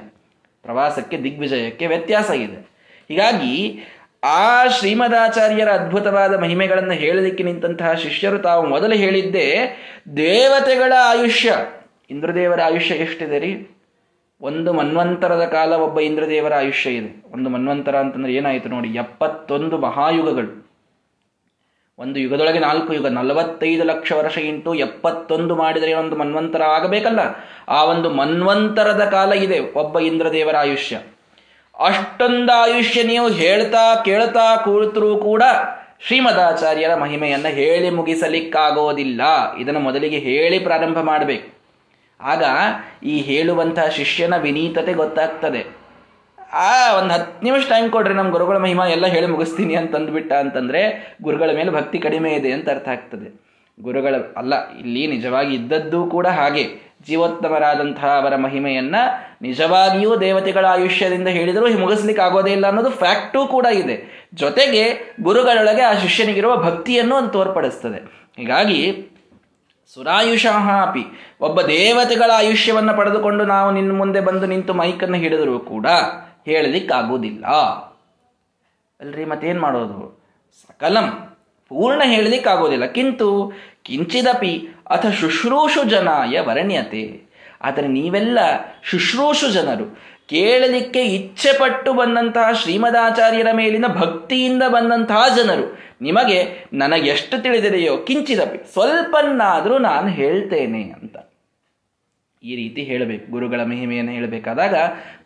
ಪ್ರವಾಸಕ್ಕೆ 0.63 1.23
ದಿಗ್ವಿಜಯಕ್ಕೆ 1.23 1.87
ವ್ಯತ್ಯಾಸ 1.87 2.29
ಇದೆ. 2.29 2.75
ಹೀಗಾಗಿ 3.07 3.83
ಆ 4.23 4.67
ಶ್ರೀಮದಾಚಾರ್ಯರ 4.67 5.69
ಅದ್ಭುತವಾದ 5.69 6.35
ಮಹಿಮೆಗಳನ್ನು 6.35 6.93
ಹೇಳಲಿಕ್ಕೆ 6.93 7.43
ನಿಂತಹ 7.43 7.93
ಶಿಷ್ಯರು 7.93 8.39
ತಾವು 8.39 8.65
ಮೊದಲು 8.65 8.95
ಹೇಳಿದ್ದೇ 8.95 9.55
ದೇವತೆಗಳ 10.17 10.93
ಆಯುಷ್ಯ. 11.03 11.55
ಇಂದ್ರದೇವರ 12.09 12.61
ಆಯುಷ್ಯ 12.61 12.95
ಎಷ್ಟಿದೆ 12.95 13.39
ರೀ? 13.39 13.67
ಒಂದು 14.41 14.73
ಮನ್ವಂತರದ 14.73 15.45
ಕಾಲ 15.45 15.73
ಒಬ್ಬ 15.73 15.99
ಇಂದ್ರದೇವರ 15.99 16.53
ಆಯುಷ್ಯ 16.53 16.89
ಇದೆ. 16.89 17.23
ಒಂದು 17.33 17.49
ಮನ್ವಂತರ 17.49 17.95
ಅಂತಂದ್ರೆ 17.95 18.33
ಏನಾಯಿತು 18.33 18.69
ನೋಡಿ, 18.69 18.89
ಎಪ್ಪತ್ತೊಂದು 18.89 19.77
ಮಹಾಯುಗಗಳು. 19.77 20.65
ಒಂದು 21.97 22.19
ಯುಗದೊಳಗೆ 22.19 22.59
ನಾಲ್ಕು 22.59 22.93
ಯುಗ, 22.93 23.07
ನಲವತ್ತೈದು 23.07 23.83
ಲಕ್ಷ 23.83 24.11
ವರ್ಷ 24.11 24.37
ಇಂಟು 24.37 24.73
ಎಪ್ಪತ್ತೊಂದು 24.73 25.55
ಮಾಡಿದರೆ 25.55 25.93
ಒಂದು 25.93 26.15
ಮನ್ವಂತರ 26.15 26.63
ಆಗಬೇಕಲ್ಲ? 26.63 27.19
ಆ 27.67 27.83
ಒಂದು 27.83 28.09
ಮನ್ವಂತರದ 28.09 29.05
ಕಾಲ 29.11 29.33
ಇದೆ 29.33 29.59
ಒಬ್ಬ 29.59 29.99
ಇಂದ್ರದೇವರ 29.99 30.55
ಆಯುಷ್ಯ. 30.55 30.99
ಅಷ್ಟೊಂದು 31.79 32.53
ಆಯುಷ್ಯ 32.53 33.03
ನೀವು 33.03 33.29
ಹೇಳ್ತಾ, 33.29 34.01
ಕೇಳ್ತಾ 34.05 34.55
ಕೂತರೂ 34.55 35.17
ಕೂಡ 35.17 35.43
ಶ್ರೀಮದಾಚಾರ್ಯರ 36.07 36.95
ಮಹಿಮೆಯನ್ನು 36.95 37.49
ಹೇಳಿ 37.49 37.89
ಮುಗಿಸಲಿಕ್ಕಾಗೋದಿಲ್ಲ. 37.89 39.21
ಇದನ್ನು 39.57 39.79
ಮೊದಲಿಗೆ 39.79 40.17
ಹೇಳಿ 40.17 40.59
ಪ್ರಾರಂಭ 40.59 40.99
ಮಾಡಬೇಕು. 40.99 41.55
ಆಗ 42.21 42.43
ಈ 43.03 43.21
ಹೇಳುವಂತಹ 43.21 43.85
ಶಿಷ್ಯನ 43.85 44.37
ವಿನೀತತೆ 44.37 44.93
ಗೊತ್ತಾಗ್ತದೆ. 44.93 45.85
ಆ, 46.53 46.93
ಒಂದು 46.95 47.13
ಹತ್ತು 47.13 47.43
ನಿಮಿಷ 47.43 47.69
ಟೈಮ್ 47.69 47.91
ಕೊಡ್ರಿ 47.91 48.13
ನಮ್ಮ 48.13 48.31
ಗುರುಗಳ 48.31 48.57
ಮಹಿಮಾ 48.57 48.87
ಎಲ್ಲ 48.87 49.07
ಹೇಳಿ 49.07 49.27
ಮುಗಿಸ್ತೀನಿ 49.27 49.75
ಅಂತಂದ್ಬಿಟ್ಟ 49.75 50.33
ಅಂತಂದ್ರೆ 50.33 51.15
ಗುರುಗಳ 51.21 51.49
ಮೇಲೆ 51.55 51.71
ಭಕ್ತಿ 51.71 51.99
ಕಡಿಮೆ 51.99 52.33
ಇದೆ 52.33 52.51
ಅಂತ 52.51 52.69
ಅರ್ಥ 52.69 52.87
ಆಗ್ತದೆ. 52.87 53.44
ಗುರುಗಳ 53.79 54.15
ಅಲ್ಲ, 54.37 54.53
ಇಲ್ಲಿ 54.79 55.07
ನಿಜವಾಗಿ 55.07 55.55
ಇದ್ದದ್ದು 55.55 56.05
ಕೂಡ 56.05 56.27
ಹಾಗೆ. 56.27 56.63
ಜೀವೋತ್ತಮರಾದಂತಹ 57.07 58.11
ಅವರ 58.21 58.35
ಮಹಿಮೆಯನ್ನ 58.35 58.95
ನಿಜವಾಗಿಯೂ 59.41 60.15
ದೇವತೆಗಳ 60.15 60.65
ಆಯುಷ್ಯದಿಂದ 60.65 61.27
ಹೇಳಿದರೂ 61.27 61.65
ಮುಗಿಸ್ಲಿಕ್ಕೆ 61.79 62.23
ಆಗೋದೇ 62.23 62.51
ಇಲ್ಲ 62.51 62.67
ಅನ್ನೋದು 62.67 62.89
ಫ್ಯಾಕ್ಟೂ 62.89 63.47
ಕೂಡ 63.47 63.65
ಇದೆ. 63.65 63.97
ಜೊತೆಗೆ 64.33 64.83
ಗುರುಗಳೊಳಗೆ 65.21 65.81
ಆ 65.81 65.93
ಶಿಷ್ಯನಿಗಿರುವ 65.93 66.55
ಭಕ್ತಿಯನ್ನು 66.57 67.15
ಅದು 67.15 67.27
ತೋರ್ಪಡಿಸ್ತದೆ. 67.27 67.99
ಹೀಗಾಗಿ 68.37 68.79
ಸುರಾಯುಷಃ 69.93 70.67
ಒಬ್ಬ 71.41 71.61
ದೇವತೆಗಳ 71.61 72.31
ಆಯುಷ್ಯವನ್ನು 72.33 72.97
ಪಡೆದುಕೊಂಡು 72.97 73.45
ನಾವು 73.45 73.71
ನಿನ್ನ 73.71 73.97
ಮುಂದೆ 73.97 74.21
ಬಂದು 74.21 74.45
ನಿಂತು 74.45 74.73
ಮೈಕನ್ನು 74.73 75.17
ಹಿಡಿದರೂ 75.17 75.59
ಕೂಡ 75.59 75.87
ಹೇಳಲಿಕ್ಕಾಗೋದಿಲ್ಲ 76.45 77.45
ಅಲ್ರಿ 78.99 79.25
ಮತ್ತೇನು 79.25 79.61
ಮಾಡೋದು? 79.61 80.01
ಸಕಲಂ 80.61 81.34
ಪೂರ್ಣ 81.69 82.01
ಹೇಳಲಿಕ್ಕಾಗೋದಿಲ್ಲ. 82.05 82.85
ಕಿಂತು 82.85 83.53
ಕಿಂಚಿದಪಿ 83.83 84.67
ಅಥ 84.89 85.05
ಶುಶ್ರೂಷು 85.05 85.83
ಜನಾಯ 85.83 86.39
ವರಣ್ಯತೆ. 86.39 87.21
ಆದರೆ 87.61 87.87
ನೀವೆಲ್ಲ 87.87 88.39
ಶುಶ್ರೂಷು 88.83 89.51
ಜನರು. 89.51 89.99
ಕೇಳಲಿಕ್ಕೆ 90.27 91.03
ಇಚ್ಛೆ 91.03 91.59
ಪಟ್ಟು 91.59 91.93
ಬಂದಂತಹ 91.93 92.51
ಶ್ರೀಮದಾಚಾರ್ಯರ 92.51 93.47
ಮೇಲಿನ 93.53 93.85
ಭಕ್ತಿಯಿಂದ 93.87 94.63
ಬಂದಂತಹ 94.67 95.23
ಜನರು. 95.35 95.79
ನಿಮಗೆ 96.01 96.65
ನನಗೆಷ್ಟು 96.73 97.43
ತಿಳಿದಿದೆಯೋ 97.43 97.97
ಕಿಂಚಿದಪಿ. 97.97 98.73
ಸ್ವಲ್ಪನ್ನಾದರೂ 98.73 99.77
ನಾನು 99.77 100.07
ಹೇಳ್ತೇನೆ 100.07 100.83
ಅಂತ. 100.83 101.17
ಈ 102.49 102.55
ರೀತಿ 102.55 102.81
ಹೇಳಬೇಕು. 102.89 103.25
ಗುರುಗಳ 103.31 103.61
ಮಹಿಮೆಯನ್ನು 103.63 104.11
ಹೇಳಬೇಕಾದಾಗ 104.17 104.75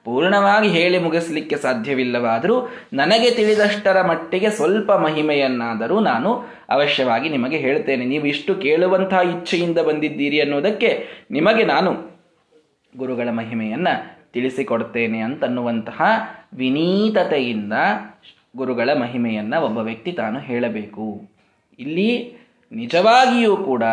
ಪೂರ್ಣವಾಗಿ 0.06 0.70
ಹೇಳಿ 0.78 0.98
ಮುಗಿಸಲಿಕ್ಕೆ 1.00 1.56
ಸಾಧ್ಯವಿಲ್ಲವಾದರೂ 1.56 2.56
ನನಗೆ 2.94 3.30
ತಿಳಿದಷ್ಟರ 3.32 3.98
ಮಟ್ಟಿಗೆ 4.02 4.50
ಸ್ವಲ್ಪ 4.50 4.92
ಮಹಿಮೆಯನ್ನಾದರೂ 5.08 5.98
ನಾನು 6.00 6.30
ಅವಶ್ಯವಾಗಿ 6.70 7.30
ನಿಮಗೆ 7.30 7.58
ಹೇಳ್ತೇನೆ. 7.58 8.06
ನೀವು 8.06 8.26
ಇಷ್ಟು 8.34 8.56
ಕೇಳುವಂತಹ 8.66 9.22
ಇಚ್ಛೆಯಿಂದ 9.34 9.80
ಬಂದಿದ್ದೀರಿ 9.90 10.40
ಅನ್ನೋದಕ್ಕೆ 10.42 10.92
ನಿಮಗೆ 11.32 11.66
ನಾನು 11.74 11.92
ಗುರುಗಳ 12.98 13.30
ಮಹಿಮೆಯನ್ನು 13.32 13.94
ತಿಳಿಸಿಕೊಡ್ತೇನೆ 14.34 15.20
ಅಂತನ್ನುವಂತಹ 15.20 16.02
ವಿನೀತತೆಯಿಂದ 16.54 17.74
ಗುರುಗಳ 18.58 18.90
ಮಹಿಮೆಯನ್ನು 19.02 19.58
ಒಬ್ಬ 19.66 19.78
ವ್ಯಕ್ತಿ 19.78 20.12
ತಾನು 20.12 20.40
ಹೇಳಬೇಕು. 20.40 21.08
ಇಲ್ಲಿ 21.80 22.10
ನಿಜವಾಗಿಯೂ 22.72 23.54
ಕೂಡ 23.70 23.84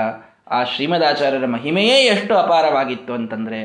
ಆ 0.49 0.59
ಶ್ರೀಮದಾಚಾರ್ಯರ 0.65 1.47
ಮಹಿಮೆಯೇ 1.47 1.97
ಎಷ್ಟು 2.05 2.37
ಅಪಾರವಾಗಿತ್ತು 2.37 3.13
ಅಂತಂದರೆ 3.13 3.61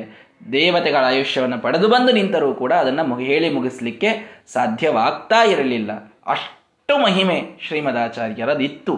ದೇವತೆಗಳ 0.51 1.03
ಆಯುಷ್ಯವನ್ನು 1.05 1.59
ಪಡೆದು 1.59 1.87
ಬಂದು 1.87 2.11
ನಿಂತರೂ 2.11 2.53
ಕೂಡ 2.53 2.73
ಅದನ್ನು 2.73 3.03
ಮುಗಿ 3.03 3.25
ಹೇಳಿ 3.25 3.49
ಮುಗಿಸ್ಲಿಕ್ಕೆ 3.49 4.09
ಸಾಧ್ಯವಾಗ್ತಾ 4.53 5.43
ಇರಲಿಲ್ಲ. 5.43 5.91
ಅಷ್ಟು 6.25 6.97
ಮಹಿಮೆ 6.97 7.37
ಶ್ರೀಮದಾಚಾರ್ಯರದಿತ್ತು. 7.61 8.95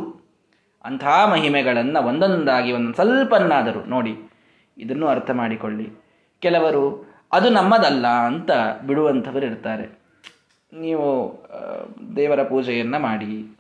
ಅಂಥ 0.84 1.04
ಮಹಿಮೆಗಳನ್ನು 1.32 2.00
ಒಂದೊಂದಾಗಿ 2.08 2.72
ಒಂದೊಂದು 2.72 2.96
ಸ್ವಲ್ಪನ್ನಾದರೂ 2.96 3.82
ನೋಡಿ, 3.86 4.14
ಇದನ್ನು 4.78 5.08
ಅರ್ಥ 5.08 5.32
ಮಾಡಿಕೊಳ್ಳಿ. 5.32 5.88
ಕೆಲವರು, 6.40 6.84
ಅದು 7.32 7.50
ನಮ್ಮದಲ್ಲ 7.50 8.08
ಅಂತ 8.08 8.52
ಬಿಡುವಂಥವರು 8.88 9.46
ಇರ್ತಾರೆ. 9.46 9.86
ನೀವು 10.74 11.08
ದೇವರ 12.16 12.44
ಪೂಜೆಯನ್ನು 12.44 13.00
ಮಾಡಿ. 13.00 13.58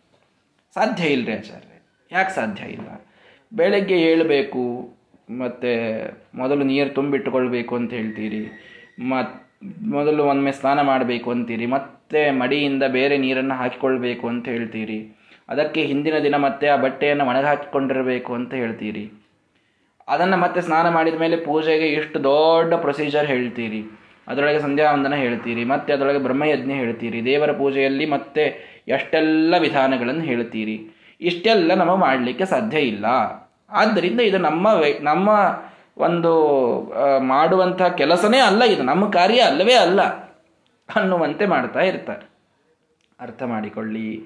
ಸಾಧ್ಯ 0.73 1.03
ಇಲ್ಲರಿ 1.05 1.33
ಆಚಾರ್ಯ. 1.33 1.73
ಯಾಕೆ 2.11 2.35
ಸಾಧ್ಯ 2.35 2.63
ಇಲ್ಲ? 2.65 2.89
ಬೆಳಗ್ಗೆ 3.53 3.97
ಏಳಬೇಕು 4.09 4.63
ಮತ್ತು 5.41 5.71
ಮೊದಲು 6.41 6.63
ನೀರು 6.71 6.89
ತುಂಬಿಟ್ಟುಕೊಳ್ಬೇಕು 6.97 7.73
ಅಂತ 7.79 7.91
ಹೇಳ್ತೀರಿ 7.99 8.43
ಮತ್ತು 9.11 9.39
ಮೊದಲು 9.95 10.21
ಒಮ್ಮೆ 10.31 10.51
ಸ್ನಾನ 10.57 10.79
ಮಾಡಬೇಕು 10.89 11.27
ಅಂತೀರಿ, 11.31 11.65
ಮತ್ತೆ 11.75 12.21
ಮಡಿಯಿಂದ 12.39 12.83
ಬೇರೆ 12.95 13.15
ನೀರನ್ನು 13.17 13.55
ಹಾಕಿಕೊಳ್ಬೇಕು 13.59 14.25
ಅಂತ 14.31 14.45
ಹೇಳ್ತೀರಿ. 14.53 14.97
ಅದಕ್ಕೆ 15.49 15.81
ಹಿಂದಿನ 15.89 16.17
ದಿನ 16.25 16.35
ಮತ್ತೆ 16.45 16.65
ಆ 16.73 16.75
ಬಟ್ಟೆಯನ್ನು 16.75 17.25
ಒಣಗಾಕಿಕೊಂಡಿರಬೇಕು 17.31 18.31
ಅಂತ 18.39 18.53
ಹೇಳ್ತೀರಿ. 18.61 19.03
ಅದನ್ನು 20.07 20.37
ಮತ್ತೆ 20.37 20.61
ಸ್ನಾನ 20.67 20.87
ಮಾಡಿದ 20.95 21.17
ಮೇಲೆ 21.23 21.37
ಪೂಜೆಗೆ 21.45 21.87
ಇಷ್ಟು 21.99 22.17
ದೊಡ್ಡ 22.23 22.73
ಪ್ರೊಸೀಜರ್ 22.85 23.27
ಹೇಳ್ತೀರಿ. 23.33 23.81
ಅದರೊಳಗೆ 24.27 24.59
ಸಂಧ್ಯಾ 24.59 24.87
ವಂದನ 24.93 25.15
ಹೇಳ್ತೀರಿ, 25.23 25.63
ಮತ್ತೆ 25.63 25.89
ಅದರೊಳಗೆ 25.95 26.21
ಬ್ರಹ್ಮಯಜ್ಞ 26.27 26.73
ಹೇಳ್ತೀರಿ, 26.81 27.19
ದೇವರ 27.25 27.51
ಪೂಜೆಯಲ್ಲಿ 27.61 28.05
ಮತ್ತೆ 28.15 28.43
ಎಷ್ಟೆಲ್ಲ 28.87 29.53
ವಿಧಾನಗಳನ್ನು 29.57 30.25
ಹೇಳ್ತೀರಿ. 30.31 30.75
ಇಷ್ಟೆಲ್ಲ 31.21 31.71
ನಾವು 31.81 31.97
ಮಾಡಲಿಕ್ಕೆ 32.07 32.45
ಸಾಧ್ಯ 32.45 32.77
ಇಲ್ಲ. 32.93 33.05
ಆದ್ದರಿಂದ 33.73 34.19
ಇದು 34.19 34.37
ನಮ್ಮ 34.37 34.67
ನಮ್ಮ 35.01 35.29
ಒಂದು 35.97 36.33
ಮಾಡುವಂಥ 37.19 37.81
ಕೆಲಸನೇ 37.81 38.39
ಅಲ್ಲ 38.39 38.63
ಇದು. 38.63 38.83
ನಮ್ಮ 38.83 39.09
ಕಾರ್ಯ 39.09 39.39
ಅಲ್ಲವೇ 39.41 39.73
ಅಲ್ಲ 39.73 40.01
ಅನ್ನುವಂತೆ 40.95 41.45
ಮಾಡ್ತಾ 41.45 41.79
ಇರ್ತಾರೆ. 41.79 42.29
ಅರ್ಥ 43.19 43.43
ಮಾಡಿಕೊಳ್ಳಿ. 43.43 44.21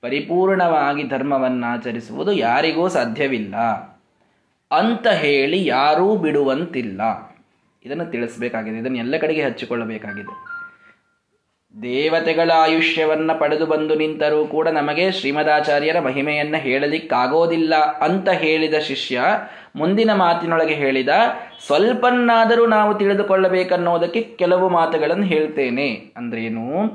ಪರಿಪೂರ್ಣವಾಗಿ 0.00 1.02
ಧರ್ಮವನ್ನು 1.08 1.66
ಆಚರಿಸುವುದು 1.72 2.32
ಯಾರಿಗೂ 2.32 2.88
ಸಾಧ್ಯವಿಲ್ಲ 2.88 3.56
ಅಂತ 4.70 5.06
ಹೇಳಿ 5.06 5.66
ಯಾರೂ 5.66 6.16
ಬಿಡುವಂತಿಲ್ಲ. 6.16 7.00
ಇದನ್ನು 7.84 8.06
ತಿಳಿಸಬೇಕಾಗಿದೆ. 8.06 8.78
ಇದನ್ನು 8.78 8.98
ಎಲ್ಲ 8.98 9.16
ಕಡೆಗೆ 9.16 9.42
ಹಚ್ಚಿಕೊಳ್ಳಬೇಕಾಗಿದೆ. 9.42 10.49
ದೇವತೆಗಳ 11.82 12.50
ಆಯುಷ್ಯವನ್ನು 12.56 13.40
ಪಡೆದು 13.40 13.66
ಬಂದು 13.66 13.94
ನಿಂತರೂ 13.94 14.46
ಕೂಡ 14.46 14.68
ನಮಗೆ 14.68 15.12
ಶ್ರೀಮದಾಚಾರ್ಯರ 15.12 16.00
ಮಹಿಮೆಯನ್ನು 16.00 16.58
ಹೇಳಲಿಕ್ಕಾಗೋದಿಲ್ಲ 16.58 17.74
ಅಂತ 17.74 18.28
ಹೇಳಿದ 18.28 18.74
ಶಿಷ್ಯ 18.74 19.20
ಮುಂದಿನ 19.76 20.12
ಮಾತಿನೊಳಗೆ 20.12 20.74
ಹೇಳಿದ, 20.74 21.08
ಸ್ವಲ್ಪನ್ನಾದರೂ 21.66 22.66
ನಾವು 22.66 22.94
ತಿಳಿದುಕೊಳ್ಳಬೇಕನ್ನೋದಕ್ಕೆ 22.94 24.22
ಕೆಲವು 24.22 24.68
ಮಾತುಗಳನ್ನು 24.68 25.24
ಹೇಳ್ತೇನೆ. 25.24 26.12
ಅಂದ್ರೇನು? 26.16 26.88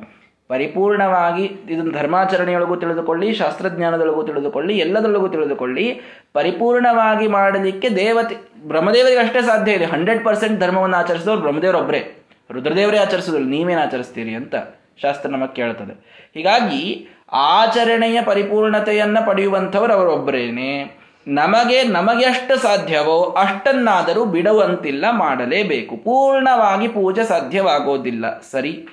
ಪರಿಪೂರ್ಣವಾಗಿ 0.48 1.44
ಇದನ್ನು 1.44 1.92
ಧರ್ಮಾಚರಣೆಯೊಳಗೂ 1.92 2.76
ತಿಳಿದುಕೊಳ್ಳಿ, 2.76 3.34
ಶಾಸ್ತ್ರಜ್ಞಾನದೊಳಗೂ 3.34 4.24
ತಿಳಿದುಕೊಳ್ಳಿ, 4.24 4.78
ಎಲ್ಲದರೊಳಗೂ 4.78 5.28
ತಿಳಿದುಕೊಳ್ಳಿ. 5.28 6.02
ಪರಿಪೂರ್ಣವಾಗಿ 6.34 7.28
ಮಾಡಲಿಕ್ಕೆ 7.28 7.90
ದೇವತೆ, 7.90 8.36
ಬ್ರಹ್ಮದೇವರಿಗೆ 8.68 9.20
ಅಷ್ಟೇ 9.20 9.42
ಸಾಧ್ಯ 9.42 9.72
ಇದೆ. 9.72 9.86
ಹಂಡ್ರೆಡ್ 9.86 10.26
ಪರ್ಸೆಂಟ್ 10.26 10.60
ಧರ್ಮವನ್ನು 10.60 10.98
ಆಚರಿಸಿದವರು 10.98 11.40
ಬ್ರಹ್ಮದೇವರೊಬ್ಬರೇ 11.40 12.22
ರುದ್ರದೇವರೇ 12.52 12.98
ಆಚರಿಸೋದಿಲ್ಲ 12.98 13.50
ನೀವೇನು 13.50 13.82
ಆಚರಿಸ್ತೀರಿ 13.82 14.36
ಅಂತ 14.36 14.56
ಶಾಸ್ತ್ರ 15.02 15.30
ನಮಗೆ 15.30 15.56
ಕೇಳ್ತದೆ. 15.56 16.26
ಹೀಗಾಗಿ 16.34 17.08
ಆಚರಣೆಯ 17.32 18.22
ಪರಿಪೂರ್ಣತೆಯನ್ನು 18.22 19.28
ಪಡೆಯುವಂಥವ್ರು 19.28 19.94
ಅವರೊಬ್ಬರೇನೆ. 19.94 21.06
ನಮಗೆ 21.28 21.84
ನಮಗೆ 21.84 22.26
ಎಷ್ಟು 22.26 22.58
ಸಾಧ್ಯವೋ, 22.58 23.24
ಅಷ್ಟನ್ನಾದರೂ 23.24 24.26
ಬಿಡುವಂತಿಲ್ಲ, 24.26 25.06
ಮಾಡಲೇಬೇಕು. 25.12 25.98
ಪೂರ್ಣವಾಗಿ 25.98 26.88
ಪೂಜೆ 26.88 27.24
ಸಾಧ್ಯವಾಗೋದಿಲ್ಲ. 27.24 28.40
ಸರಿ 28.40 28.88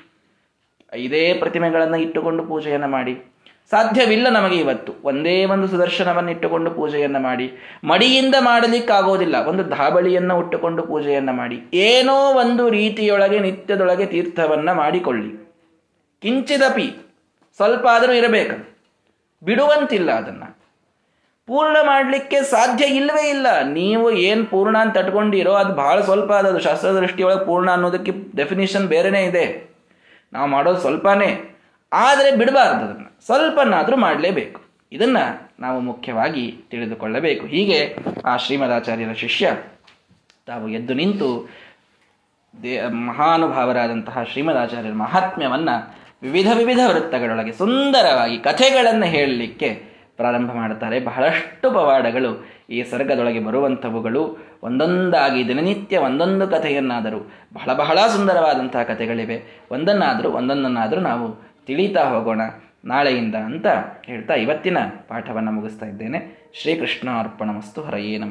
ಇದೇ 0.95 1.35
ಪ್ರತಿಮೆಗಳನ್ನು 1.35 1.97
ಇಟ್ಟುಕೊಂಡು 1.97 2.47
ಪೂಜೆಯನ್ನು 2.47 2.89
ಮಾಡಿ. 2.89 3.32
ಸಾಧ್ಯವಿಲ್ಲ 3.71 4.29
ನಮಗೆ 4.29 4.57
ಇವತ್ತು. 4.57 4.93
ಒಂದೇ 5.05 5.45
ಒಂದು 5.45 5.69
ಸುದರ್ಶನವನ್ನು 5.69 6.31
ಇಟ್ಟುಕೊಂಡು 6.31 6.71
ಪೂಜೆಯನ್ನು 6.71 7.19
ಮಾಡಿ. 7.19 7.53
ಮಡಿಯಿಂದ 7.85 8.35
ಮಾಡಲಿಕ್ಕಾಗೋದಿಲ್ಲ. 8.41 9.37
ಒಂದು 9.47 9.63
ಧಾಬಳಿಯನ್ನು 9.63 10.37
ಉಟ್ಟುಕೊಂಡು 10.37 10.83
ಪೂಜೆಯನ್ನು 10.83 11.33
ಮಾಡಿ. 11.33 11.63
ಏನೋ 11.75 12.35
ಒಂದು 12.35 12.69
ರೀತಿಯೊಳಗೆ, 12.69 13.39
ನಿತ್ಯದೊಳಗೆ 13.39 14.07
ತೀರ್ಥವನ್ನು 14.07 14.75
ಮಾಡಿಕೊಳ್ಳಿ. 14.75 15.51
ಕಿಂಚಿದಪಿ 16.23 16.95
ಸ್ವಲ್ಪ 17.57 17.87
ಆದರೂ 17.87 18.13
ಇರಬೇಕು. 18.13 18.73
ಬಿಡುವಂತಿಲ್ಲ 19.45 20.11
ಅದನ್ನು. 20.11 20.63
ಪೂರ್ಣ 21.47 21.77
ಮಾಡಲಿಕ್ಕೆ 21.83 22.43
ಸಾಧ್ಯ 22.43 22.85
ಇಲ್ಲವೇ 22.85 23.29
ಇಲ್ಲ. 23.29 23.47
ನೀವು 23.63 24.11
ಏನು 24.11 24.47
ಪೂರ್ಣ 24.47 24.79
ಅಂತ 24.79 24.99
ತಟ್ಕೊಂಡಿರೋ 24.99 25.53
ಅದು 25.53 25.75
ಭಾಳ 25.75 26.01
ಸ್ವಲ್ಪ 26.01 26.33
ಅದದು 26.33 26.59
ಶಾಸ್ತ್ರದೃಷ್ಟಿಯೊಳಗೆ 26.59 27.47
ಪೂರ್ಣ 27.47 27.71
ಅನ್ನೋದಕ್ಕೆ 27.71 28.13
ಡೆಫಿನಿಷನ್ 28.37 28.87
ಬೇರೆನೇ 28.87 29.23
ಇದೆ. 29.23 29.71
ನಾವು 30.33 30.49
ಮಾಡೋದು 30.51 30.81
ಸ್ವಲ್ಪನೇ. 30.81 31.52
ಆದರೆ 31.93 32.37
ಬಿಡಬಾರ್ದು 32.37 32.85
ಅದನ್ನು. 32.85 33.27
ಸ್ವಲ್ಪನಾದರೂ 33.27 33.97
ಮಾಡಲೇಬೇಕು. 33.97 34.61
ಇದನ್ನು 34.93 35.51
ನಾವು 35.61 35.81
ಮುಖ್ಯವಾಗಿ 35.81 36.59
ತಿಳಿದುಕೊಳ್ಳಬೇಕು. 36.71 37.47
ಹೀಗೆ 37.47 37.97
ಆ 38.25 38.37
ಶ್ರೀಮದಾಚಾರ್ಯರ 38.37 39.13
ಶಿಷ್ಯ 39.13 39.57
ತಾವು 40.47 40.69
ಎದ್ದು 40.69 40.95
ನಿಂತು 40.95 41.51
ದೇ 42.63 42.83
ಮಹಾನುಭಾವರಾದಂತಹ 42.89 44.23
ಶ್ರೀಮದಾಚಾರ್ಯರ 44.23 44.93
ಮಹಾತ್ಮ್ಯವನ್ನು 44.93 45.95
ವಿವಿಧ 46.23 46.47
ವಿವಿಧ 46.57 46.79
ವೃತ್ತಗಳೊಳಗೆ 46.89 47.53
ಸುಂದರವಾಗಿ 47.53 48.39
ಕಥೆಗಳನ್ನು 48.39 49.07
ಹೇಳಲಿಕ್ಕೆ 49.07 49.85
ಪ್ರಾರಂಭ 50.17 50.53
ಮಾಡುತ್ತಾರೆ. 50.53 51.01
ಬಹಳಷ್ಟು 51.01 51.71
ಪವಾಡಗಳು 51.71 52.47
ಈ 52.71 52.83
ಸರ್ಗದೊಳಗೆ 52.83 53.41
ಬರುವಂಥವುಗಳು. 53.41 54.39
ಒಂದೊಂದಾಗಿ 54.63 55.49
ದಿನನಿತ್ಯ 55.49 55.99
ಒಂದೊಂದು 55.99 56.49
ಕಥೆಯನ್ನಾದರೂ 56.49 57.19
ಬಹಳ 57.55 57.75
ಬಹಳ 57.75 57.99
ಸುಂದರವಾದಂತಹ 58.09 58.83
ಕಥೆಗಳಿವೆ. 58.83 59.63
ಒಂದನ್ನಾದರೂ 59.71 60.31
ಒಂದೊಂದನ್ನಾದರೂ 60.31 61.01
ನಾವು 61.01 61.52
ತಿಳಿತಾ 61.67 62.11
ಹೋಗೋಣ 62.11 62.41
ನಾಳೆಯಿಂದ 62.85 63.35
ಅಂತ 63.35 63.67
ಹೇಳ್ತಾ 64.05 64.35
ಇವತ್ತಿನ 64.35 64.79
ಪಾಠವನ್ನು 65.09 65.53
ಮುಗಿಸ್ತಾ 65.53 65.87
ಇದ್ದೇನೆ. 65.87 66.51
ಶ್ರೀಕೃಷ್ಣ 66.55 67.11
ಅರ್ಪಣ 67.11 67.51
ಮಸ್ತು 67.51 67.83
ಹರಯೇ 67.83 68.19
ನಮ. 68.19 68.31